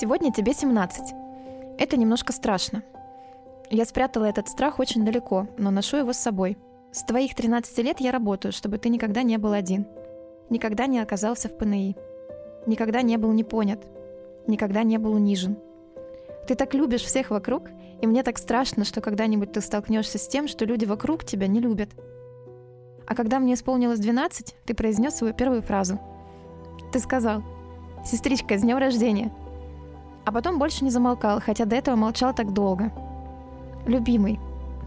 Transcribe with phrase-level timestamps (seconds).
[0.00, 1.12] Сегодня тебе 17.
[1.76, 2.84] Это немножко страшно.
[3.68, 6.56] Я спрятала этот страх очень далеко, но ношу его с собой.
[6.92, 9.88] С твоих 13 лет я работаю, чтобы ты никогда не был один.
[10.50, 11.96] Никогда не оказался в ПНИ.
[12.66, 13.88] Никогда не был не понят.
[14.46, 15.58] Никогда не был унижен.
[16.46, 17.64] Ты так любишь всех вокруг,
[18.00, 21.58] и мне так страшно, что когда-нибудь ты столкнешься с тем, что люди вокруг тебя не
[21.58, 21.90] любят.
[23.04, 25.98] А когда мне исполнилось 12, ты произнес свою первую фразу.
[26.92, 27.42] Ты сказал,
[28.04, 29.32] «Сестричка, с днем рождения!»
[30.28, 32.92] А потом больше не замолкал, хотя до этого молчал так долго.
[33.86, 34.38] Любимый,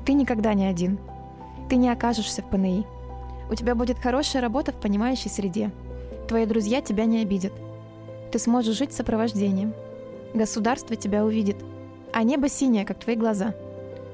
[0.05, 0.99] ты никогда не один.
[1.67, 2.85] Ты не окажешься в ПНИ.
[3.49, 5.71] У тебя будет хорошая работа в понимающей среде.
[6.27, 7.53] Твои друзья тебя не обидят.
[8.31, 9.73] Ты сможешь жить сопровождением.
[10.35, 11.57] Государство тебя увидит.
[12.13, 13.55] А небо синее, как твои глаза.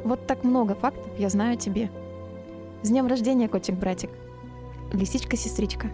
[0.06, 1.90] Вот так много фактов я знаю о тебе.
[2.84, 4.12] С днем рождения, котик-братик.
[4.94, 5.90] Лисичка-сестричка.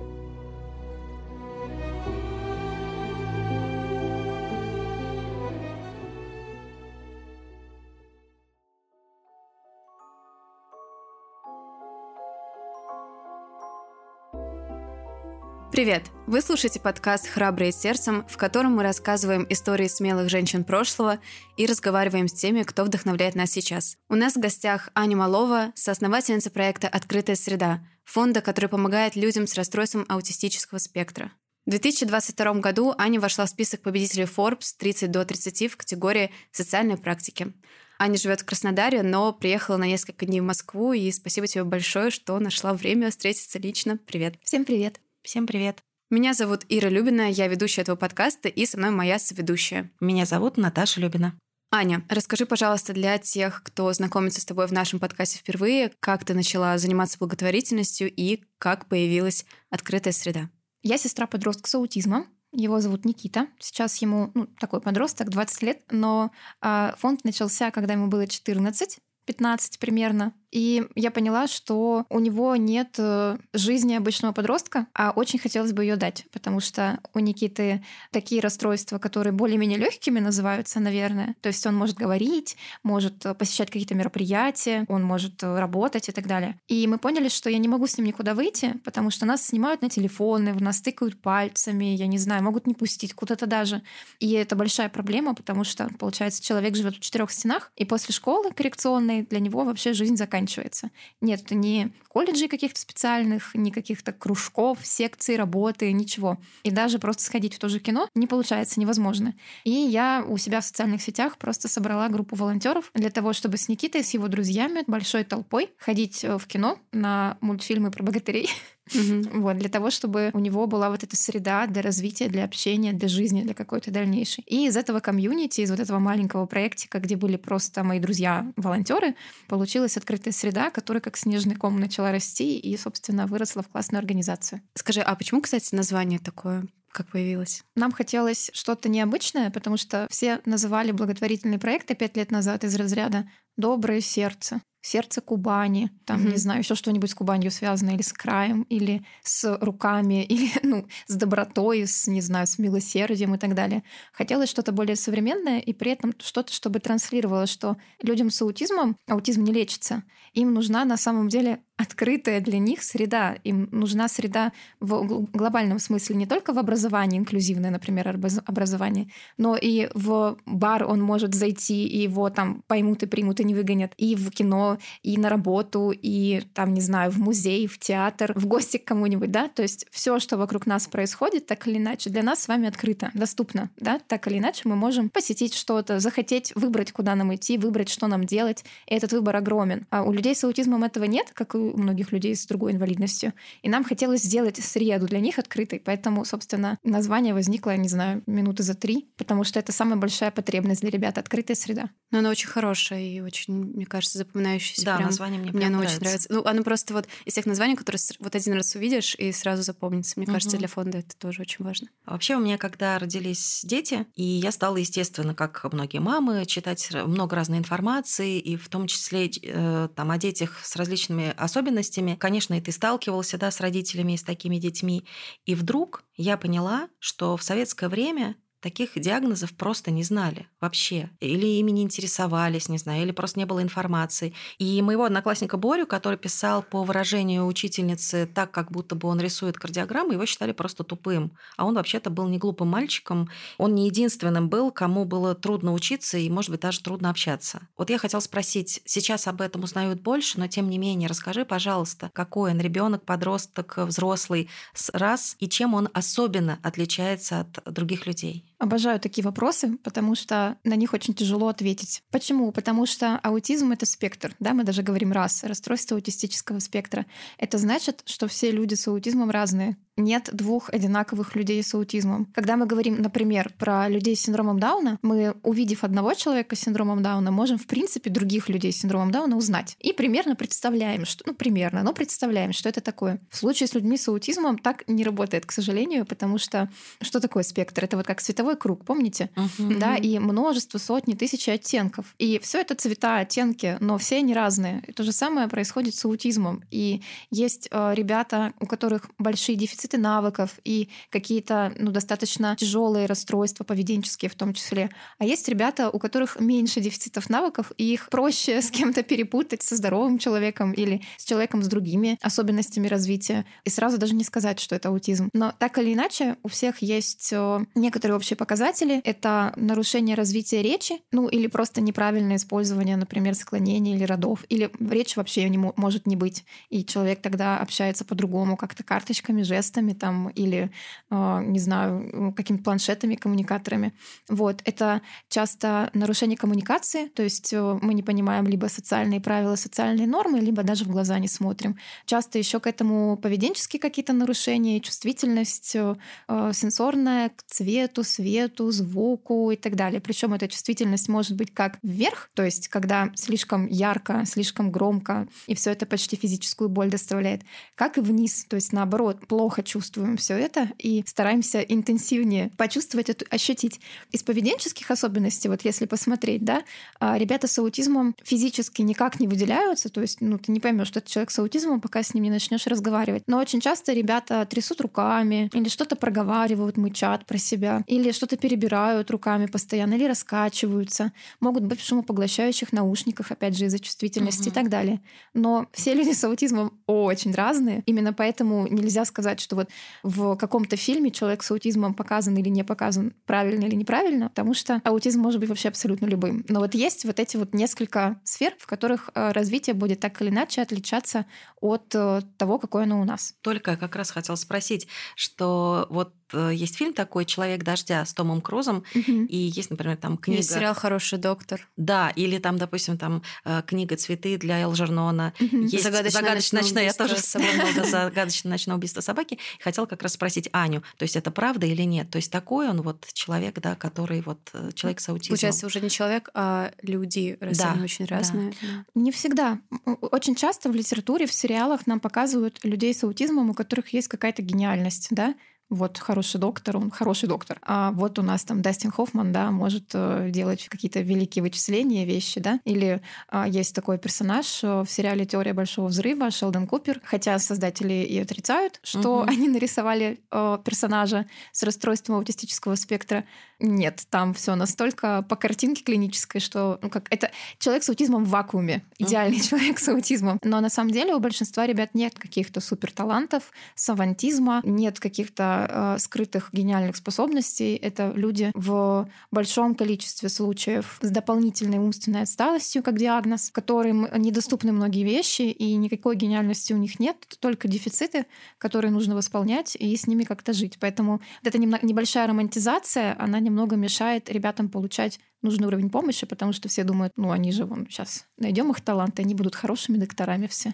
[15.73, 16.03] Привет!
[16.27, 21.17] Вы слушаете подкаст «Храбрые сердцем», в котором мы рассказываем истории смелых женщин прошлого
[21.57, 23.97] и разговариваем с теми, кто вдохновляет нас сейчас.
[24.07, 29.55] У нас в гостях Аня Малова, соосновательница проекта «Открытая среда», фонда, который помогает людям с
[29.55, 31.31] расстройством аутистического спектра.
[31.65, 36.97] В 2022 году Аня вошла в список победителей Forbes 30 до 30 в категории «Социальные
[36.97, 37.51] практики».
[37.97, 42.11] Аня живет в Краснодаре, но приехала на несколько дней в Москву, и спасибо тебе большое,
[42.11, 43.97] что нашла время встретиться лично.
[43.97, 44.35] Привет.
[44.43, 45.02] Всем привет.
[45.23, 45.81] Всем привет.
[46.09, 49.89] Меня зовут Ира Любина, я ведущая этого подкаста, и со мной моя соведущая.
[50.01, 51.39] Меня зовут Наташа Любина.
[51.71, 56.33] Аня, расскажи, пожалуйста, для тех, кто знакомится с тобой в нашем подкасте впервые, как ты
[56.33, 60.49] начала заниматься благотворительностью и как появилась открытая среда.
[60.81, 62.27] Я сестра подростка с аутизмом.
[62.51, 63.47] Его зовут Никита.
[63.59, 66.31] Сейчас ему ну, такой подросток, 20 лет, но
[66.61, 68.99] э, фонд начался, когда ему было 14.
[69.25, 70.33] 15 примерно.
[70.53, 75.83] И я поняла, что у него нет э, жизни обычного подростка, а очень хотелось бы
[75.83, 81.35] ее дать, потому что у Никиты такие расстройства, которые более-менее легкими называются, наверное.
[81.41, 86.11] То есть он может говорить, может э, посещать какие-то мероприятия, он может э, работать и
[86.11, 86.59] так далее.
[86.67, 89.81] И мы поняли, что я не могу с ним никуда выйти, потому что нас снимают
[89.81, 93.81] на телефоны, в нас тыкают пальцами, я не знаю, могут не пустить куда-то даже.
[94.19, 98.51] И это большая проблема, потому что, получается, человек живет в четырех стенах, и после школы
[98.51, 100.91] коррекционной для него вообще жизнь заканчивается заканчивается.
[101.21, 106.37] Нет, не колледжей каких-то специальных, ни каких-то кружков, секций, работы, ничего.
[106.63, 109.33] И даже просто сходить в то же кино не получается, невозможно.
[109.63, 113.69] И я у себя в социальных сетях просто собрала группу волонтеров для того, чтобы с
[113.69, 118.49] Никитой, с его друзьями, большой толпой ходить э, в кино на мультфильмы про богатырей.
[118.93, 119.39] Угу.
[119.43, 123.07] Вот, для того, чтобы у него была вот эта среда для развития, для общения, для
[123.07, 124.43] жизни, для какой-то дальнейшей.
[124.47, 129.15] И из этого комьюнити, из вот этого маленького проектика, где были просто мои друзья-волонтеры,
[129.47, 134.61] получилась открытая среда, которая как снежный ком начала расти и, собственно, выросла в классную организацию.
[134.75, 136.67] Скажи, а почему, кстати, название такое?
[136.93, 137.63] как появилось?
[137.75, 143.27] Нам хотелось что-то необычное, потому что все называли благотворительные проекты пять лет назад из разряда
[143.57, 146.31] «доброе сердце» сердце Кубани, там, mm-hmm.
[146.31, 150.85] не знаю, еще что-нибудь с Кубанью связано, или с краем, или с руками, или, ну,
[151.07, 153.83] с добротой, с, не знаю, с милосердием и так далее.
[154.11, 159.43] Хотелось что-то более современное, и при этом что-то, чтобы транслировало, что людям с аутизмом аутизм
[159.43, 160.03] не лечится.
[160.33, 163.35] Им нужна на самом деле открытая для них среда.
[163.43, 168.09] Им нужна среда в глобальном смысле не только в образовании, инклюзивное, например,
[168.45, 173.43] образование, но и в бар он может зайти, и его там поймут и примут, и
[173.43, 177.77] не выгонят, и в кино, и на работу, и там, не знаю, в музей, в
[177.79, 181.77] театр, в гости к кому-нибудь, да, то есть все, что вокруг нас происходит, так или
[181.77, 185.99] иначе, для нас с вами открыто, доступно, да, так или иначе мы можем посетить что-то,
[185.99, 189.85] захотеть выбрать, куда нам идти, выбрать, что нам делать, и этот выбор огромен.
[189.89, 193.33] А у людей с аутизмом этого нет, как и у многих людей с другой инвалидностью.
[193.61, 195.81] И нам хотелось сделать среду для них открытой.
[195.83, 200.81] Поэтому, собственно, название возникло, не знаю, минуты за три, потому что это самая большая потребность
[200.81, 201.89] для ребят— открытая среда.
[202.11, 204.19] Но она очень хорошая и очень, мне кажется,
[204.63, 204.85] запоминающаяся.
[204.85, 205.07] Да, прям.
[205.07, 206.27] название мне Мне оно очень нравится.
[206.31, 210.13] Ну, оно просто вот из тех названий, которые вот один раз увидишь и сразу запомнится.
[210.17, 210.33] Мне угу.
[210.33, 211.89] кажется, для фонда это тоже очень важно.
[212.05, 217.35] Вообще у меня, когда родились дети, и я стала, естественно, как многие мамы, читать много
[217.35, 222.15] разной информации, и в том числе э, там о детях с различными особенностями.
[222.19, 225.05] Конечно, и ты сталкивался да, с родителями и с такими детьми.
[225.45, 231.09] И вдруг я поняла, что в советское время таких диагнозов просто не знали вообще.
[231.19, 234.33] Или ими не интересовались, не знаю, или просто не было информации.
[234.57, 239.57] И моего одноклассника Борю, который писал по выражению учительницы так, как будто бы он рисует
[239.57, 241.33] кардиограммы, его считали просто тупым.
[241.57, 243.29] А он вообще-то был не глупым мальчиком.
[243.57, 247.67] Он не единственным был, кому было трудно учиться и, может быть, даже трудно общаться.
[247.77, 252.09] Вот я хотела спросить, сейчас об этом узнают больше, но тем не менее, расскажи, пожалуйста,
[252.13, 254.49] какой он ребенок, подросток, взрослый,
[254.93, 258.45] раз, и чем он особенно отличается от других людей?
[258.63, 262.01] Обожаю такие вопросы, потому что на них очень тяжело ответить.
[262.11, 262.53] Почему?
[262.53, 264.37] Потому что аутизм— это спектр.
[264.39, 267.05] Да, мы даже говорим раз, расстройство аутистического спектра.
[267.37, 272.27] Это значит, что все люди с аутизмом разные нет двух одинаковых людей с аутизмом.
[272.33, 277.03] Когда мы говорим, например, про людей с синдромом Дауна, мы, увидев одного человека с синдромом
[277.03, 279.75] Дауна, можем, в принципе, других людей с синдромом Дауна узнать.
[279.79, 283.19] И примерно представляем, что, ну, примерно, но представляем, что это такое.
[283.29, 286.69] В случае с людьми с аутизмом так не работает, к сожалению, потому что
[287.01, 287.83] что такое спектр?
[287.83, 289.29] Это вот как световой круг, помните?
[289.35, 289.77] Uh-huh.
[289.77, 292.15] Да, и множество, сотни, тысячи оттенков.
[292.17, 294.83] И все это цвета, оттенки, но все они разные.
[294.87, 296.63] И то же самое происходит с аутизмом.
[296.71, 303.05] И есть э, ребята, у которых большие дефициты дефициты навыков и какие-то ну, достаточно тяжелые
[303.05, 304.89] расстройства поведенческие в том числе.
[305.19, 309.75] А есть ребята, у которых меньше дефицитов навыков, и их проще с кем-то перепутать со
[309.75, 313.45] здоровым человеком или с человеком с другими особенностями развития.
[313.65, 315.29] И сразу даже не сказать, что это аутизм.
[315.33, 319.01] Но так или иначе, у всех есть э, некоторые общие показатели.
[319.03, 324.45] Это нарушение развития речи, ну или просто неправильное использование, например, склонения или родов.
[324.49, 326.45] Или речь вообще не может не быть.
[326.69, 330.69] И человек тогда общается по-другому, как-то карточками, жестами тестами там или,
[331.09, 333.93] а, не знаю, какими-то планшетами, коммуникаторами.
[334.29, 334.61] Вот.
[334.65, 340.39] Это часто нарушение коммуникации, то есть э, мы не понимаем либо социальные правила, социальные нормы,
[340.39, 341.75] либо даже в глаза не смотрим.
[342.05, 345.95] Часто еще к этому поведенческие какие-то нарушения, чувствительность э,
[346.27, 349.99] э, сенсорная к цвету, свету, звуку и так далее.
[349.99, 355.55] Причем эта чувствительность может быть как вверх, то есть когда слишком ярко, слишком громко, и
[355.55, 357.41] все это почти физическую боль доставляет,
[357.75, 363.25] как и вниз, то есть наоборот, плохо чувствуем все это и стараемся интенсивнее почувствовать это,
[363.29, 363.79] ощутить.
[364.11, 366.63] Из поведенческих особенностей, вот если посмотреть, да,
[366.99, 370.99] а, ребята с аутизмом физически никак не выделяются, то есть, ну, ты не поймешь, что
[370.99, 373.23] это человек с аутизмом, пока с ним не начнешь разговаривать.
[373.27, 379.09] Но очень часто ребята трясут руками или что-то проговаривают, мычат про себя, или что-то перебирают
[379.11, 384.49] руками постоянно, или раскачиваются, могут быть в шумопоглощающих наушниках, опять же, из-за чувствительности угу.
[384.49, 385.01] и так далее.
[385.33, 389.69] Но все люди с аутизмом очень разные, именно поэтому нельзя сказать, что вот
[390.03, 394.81] в каком-то фильме человек с аутизмом показан или не показан правильно или неправильно, потому что
[394.83, 396.45] аутизм может быть вообще абсолютно любым.
[396.49, 400.29] Но вот есть вот эти вот несколько сфер, в которых э, развитие будет так или
[400.29, 401.25] иначе отличаться
[401.61, 403.35] от э, того, какое оно у нас.
[403.41, 408.41] Только как раз хотел спросить, что вот Э, есть фильм такой «Человек дождя» с Томом
[408.41, 409.11] Крузом, угу.
[409.29, 410.39] и есть, например, там книга...
[410.39, 411.69] Есть сериал «Хороший доктор».
[411.77, 413.21] Да, или там, допустим, там
[413.67, 415.33] книга «Цветы» для Элжернона.
[415.39, 415.57] Угу.
[415.63, 419.37] Есть «Загадочное, загадочное ночное Я тоже с собой много «Загадочное ночное убийство собаки».
[419.59, 422.09] Хотела как раз спросить Аню, то есть это правда или нет?
[422.09, 425.35] То есть такой он вот человек, да, который вот э, человек с аутизмом.
[425.35, 428.53] Получается, уже не человек, а люди, раз да, они очень разные.
[428.61, 428.85] Да.
[428.95, 429.59] Не всегда.
[430.01, 434.41] Очень часто в литературе, в сериалах нам показывают людей с аутизмом, у которых есть какая-то
[434.41, 435.35] гениальность, да,
[435.73, 437.57] вот хороший доктор, он хороший доктор.
[437.61, 442.39] А вот у нас там Дастин Хоффман, да, может э, делать какие-то великие вычисления, вещи,
[442.39, 442.59] да.
[442.65, 447.93] Или а, есть такой персонаж э, в сериале «Теория большого взрыва» Шелдон Купер, хотя создатели
[447.93, 449.29] и отрицают, что угу.
[449.29, 453.25] они нарисовали э, персонажа с расстройством аутистического спектра.
[453.59, 458.29] Нет, там все настолько по картинке клинической, что ну, как это человек с аутизмом в
[458.29, 459.49] вакууме, идеальный uh-huh.
[459.49, 460.39] человек с аутизмом.
[460.43, 463.43] Но на самом деле у большинства ребят нет каких-то суперталантов,
[463.75, 467.75] савантизма, нет каких-то э, скрытых гениальных способностей.
[467.75, 475.03] Это люди в большом количестве случаев с дополнительной умственной отсталостью, как диагноз, которым недоступны многие
[475.03, 478.25] вещи, и никакой гениальности у них нет, только дефициты,
[478.57, 480.77] которые нужно восполнять, и с ними как-то жить.
[480.79, 486.53] Поэтому вот эта небольшая романтизация, она не немного мешает ребятам получать нужный уровень помощи, потому
[486.53, 490.47] что все думают, ну они же вон сейчас найдем их таланты, они будут хорошими докторами
[490.47, 490.73] все.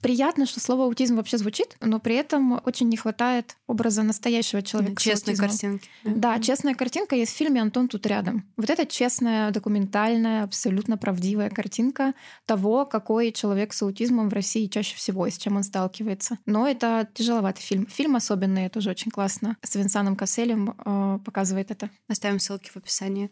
[0.00, 5.00] Приятно, что слово аутизм вообще звучит, но при этом очень не хватает образа настоящего человека.
[5.00, 5.88] Честной картинки.
[6.04, 6.42] Да, mm-hmm.
[6.42, 8.44] честная картинка есть в фильме «Антон тут рядом».
[8.56, 12.14] Вот это честная, документальная, абсолютно правдивая картинка
[12.46, 16.38] того, какой человек с аутизмом в России чаще всего и с чем он сталкивается.
[16.46, 17.86] Но это тяжеловатый фильм.
[17.86, 19.56] Фильм особенный, тоже очень классно.
[19.62, 21.90] С Винсаном Касселем э, показывает это.
[22.08, 23.30] Оставим ссылки в описании.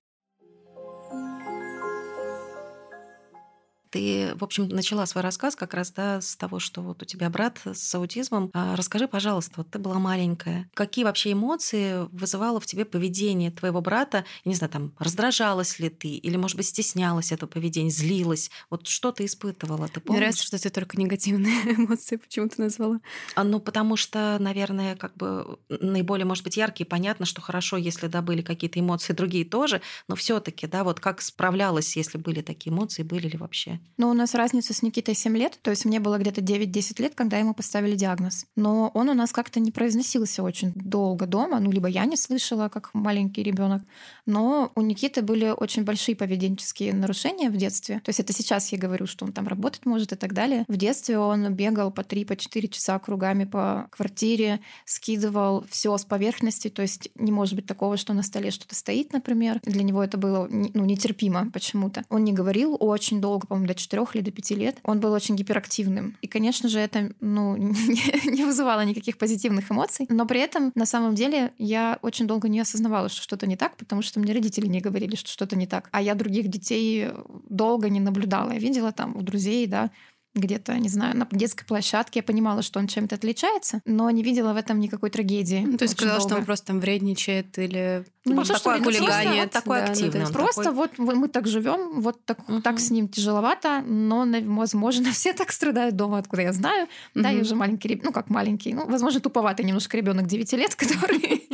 [3.91, 7.31] Ты, в общем, начала свой рассказ как раз да, с того, что вот у тебя
[7.31, 8.51] брат с аутизмом.
[8.55, 10.69] А расскажи, пожалуйста, вот ты была маленькая.
[10.75, 14.25] Какие вообще эмоции вызывало в тебе поведение твоего брата?
[14.45, 16.09] Я не знаю, там, раздражалась ли ты?
[16.09, 18.51] Или, может быть, стеснялась этого поведения, злилась?
[18.71, 19.89] Вот что ты испытывала?
[19.89, 20.09] Ты помнишь?
[20.09, 23.01] Мне нравится, что ты только негативные эмоции почему-то назвала.
[23.35, 26.87] А, ну, потому что, наверное, как бы наиболее, может быть, яркие.
[26.87, 31.01] Понятно, что хорошо, если да, были какие-то эмоции, другие тоже, но все таки да, вот
[31.01, 33.78] как справлялась, если были такие эмоции, были ли вообще?
[33.97, 37.15] Но у нас разница с Никитой 7 лет, то есть мне было где-то 9-10 лет,
[37.15, 38.47] когда ему поставили диагноз.
[38.55, 42.69] Но он у нас как-то не произносился очень долго дома, ну, либо я не слышала,
[42.69, 43.83] как маленький ребенок.
[44.25, 48.01] Но у Никиты были очень большие поведенческие нарушения в детстве.
[48.05, 50.65] То есть это сейчас я говорю, что он там работать может и так далее.
[50.69, 52.37] В детстве он бегал по 3-4 по
[52.69, 58.13] часа кругами по квартире, скидывал все с поверхности, то есть не может быть такого, что
[58.13, 59.61] на столе что-то стоит, например.
[59.65, 62.05] Для него это было ну, нетерпимо почему-то.
[62.09, 65.37] Он не говорил очень долго, по-моему, до 4 или до 5 лет, он был очень
[65.37, 66.17] гиперактивным.
[66.23, 70.07] И, конечно же, это ну, не вызывало никаких позитивных эмоций.
[70.09, 73.77] Но при этом, на самом деле, я очень долго не осознавала, что что-то не так,
[73.77, 75.89] потому что мне родители не говорили, что что-то не так.
[75.93, 77.09] А я других детей
[77.49, 78.53] долго не наблюдала.
[78.53, 79.91] Я видела там у друзей, да,
[80.39, 82.21] где-то, не знаю, на детской площадке.
[82.21, 85.65] Я понимала, что он чем-то отличается, но не видела в этом никакой трагедии.
[85.67, 89.51] Ну, то есть сказала, что он просто там вредничает или ну, то, что хулиганит.
[89.51, 90.21] Такой да, активный.
[90.21, 90.77] Ну, просто такой...
[90.77, 92.61] вот мы так живем, вот так, угу.
[92.61, 96.85] так с ним тяжеловато, но, возможно, все так страдают дома, откуда я знаю.
[97.15, 97.23] Угу.
[97.23, 101.49] Да, я уже маленький, ну как маленький, ну, возможно, туповатый немножко ребенок 9 лет, который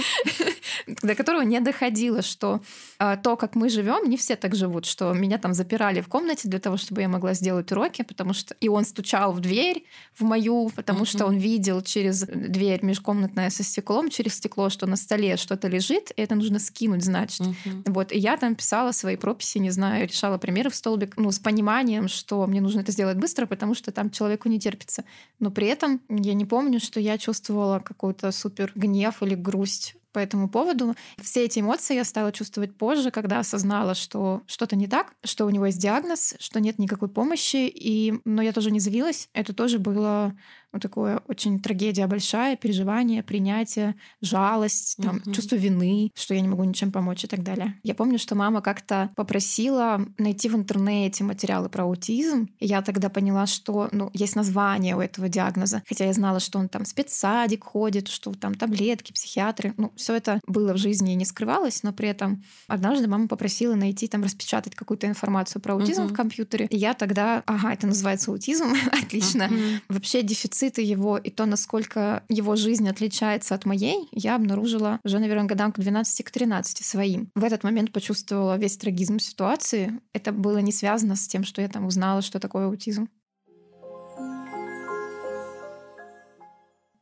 [0.87, 2.61] до которого не доходило, что
[2.99, 6.49] э, то, как мы живем, не все так живут, что меня там запирали в комнате
[6.49, 10.23] для того, чтобы я могла сделать уроки, потому что и он стучал в дверь в
[10.23, 11.09] мою, потому uh-huh.
[11.09, 16.12] что он видел через дверь межкомнатная со стеклом, через стекло, что на столе что-то лежит,
[16.17, 17.41] и это нужно скинуть, значит.
[17.41, 17.83] Uh-huh.
[17.87, 21.38] Вот, и я там писала свои прописи, не знаю, решала примеры в столбик, ну, с
[21.38, 25.05] пониманием, что мне нужно это сделать быстро, потому что там человеку не терпится.
[25.41, 30.21] Но при этом я не помню, что я чувствовала какой-то супер гнев или грусть по
[30.21, 30.94] этому поводу.
[31.21, 35.50] Все эти эмоции я стала чувствовать позже, когда осознала, что что-то не так, что у
[35.50, 37.68] него есть диагноз, что нет никакой помощи.
[37.68, 38.14] И...
[38.25, 39.28] Но я тоже не злилась.
[39.35, 40.35] Это тоже было
[40.75, 45.33] вот такое очень трагедия большая, переживание, принятие, жалость, там, угу.
[45.33, 47.78] чувство вины, что я не могу ничем помочь и так далее.
[47.85, 53.09] Я помню, что мама как-то попросила найти в интернете материалы про аутизм, и я тогда
[53.09, 57.64] поняла, что ну, есть название у этого диагноза, хотя я знала, что он там спецсадик
[57.64, 61.93] ходит, что там таблетки, психиатры, ну, все это было в жизни и не скрывалось, но
[61.93, 66.14] при этом однажды мама попросила найти, там, распечатать какую-то информацию про аутизм угу.
[66.14, 69.45] в компьютере, и я тогда, ага, это называется аутизм, отлично.
[69.45, 69.95] Угу.
[69.95, 75.18] Вообще дефицит дефициты его и то, насколько его жизнь отличается от моей, я обнаружила уже,
[75.18, 77.30] наверное, годам к 12 к 13 своим.
[77.35, 80.00] В этот момент почувствовала весь трагизм ситуации.
[80.12, 83.09] Это было не связано с тем, что я там узнала, что такое аутизм.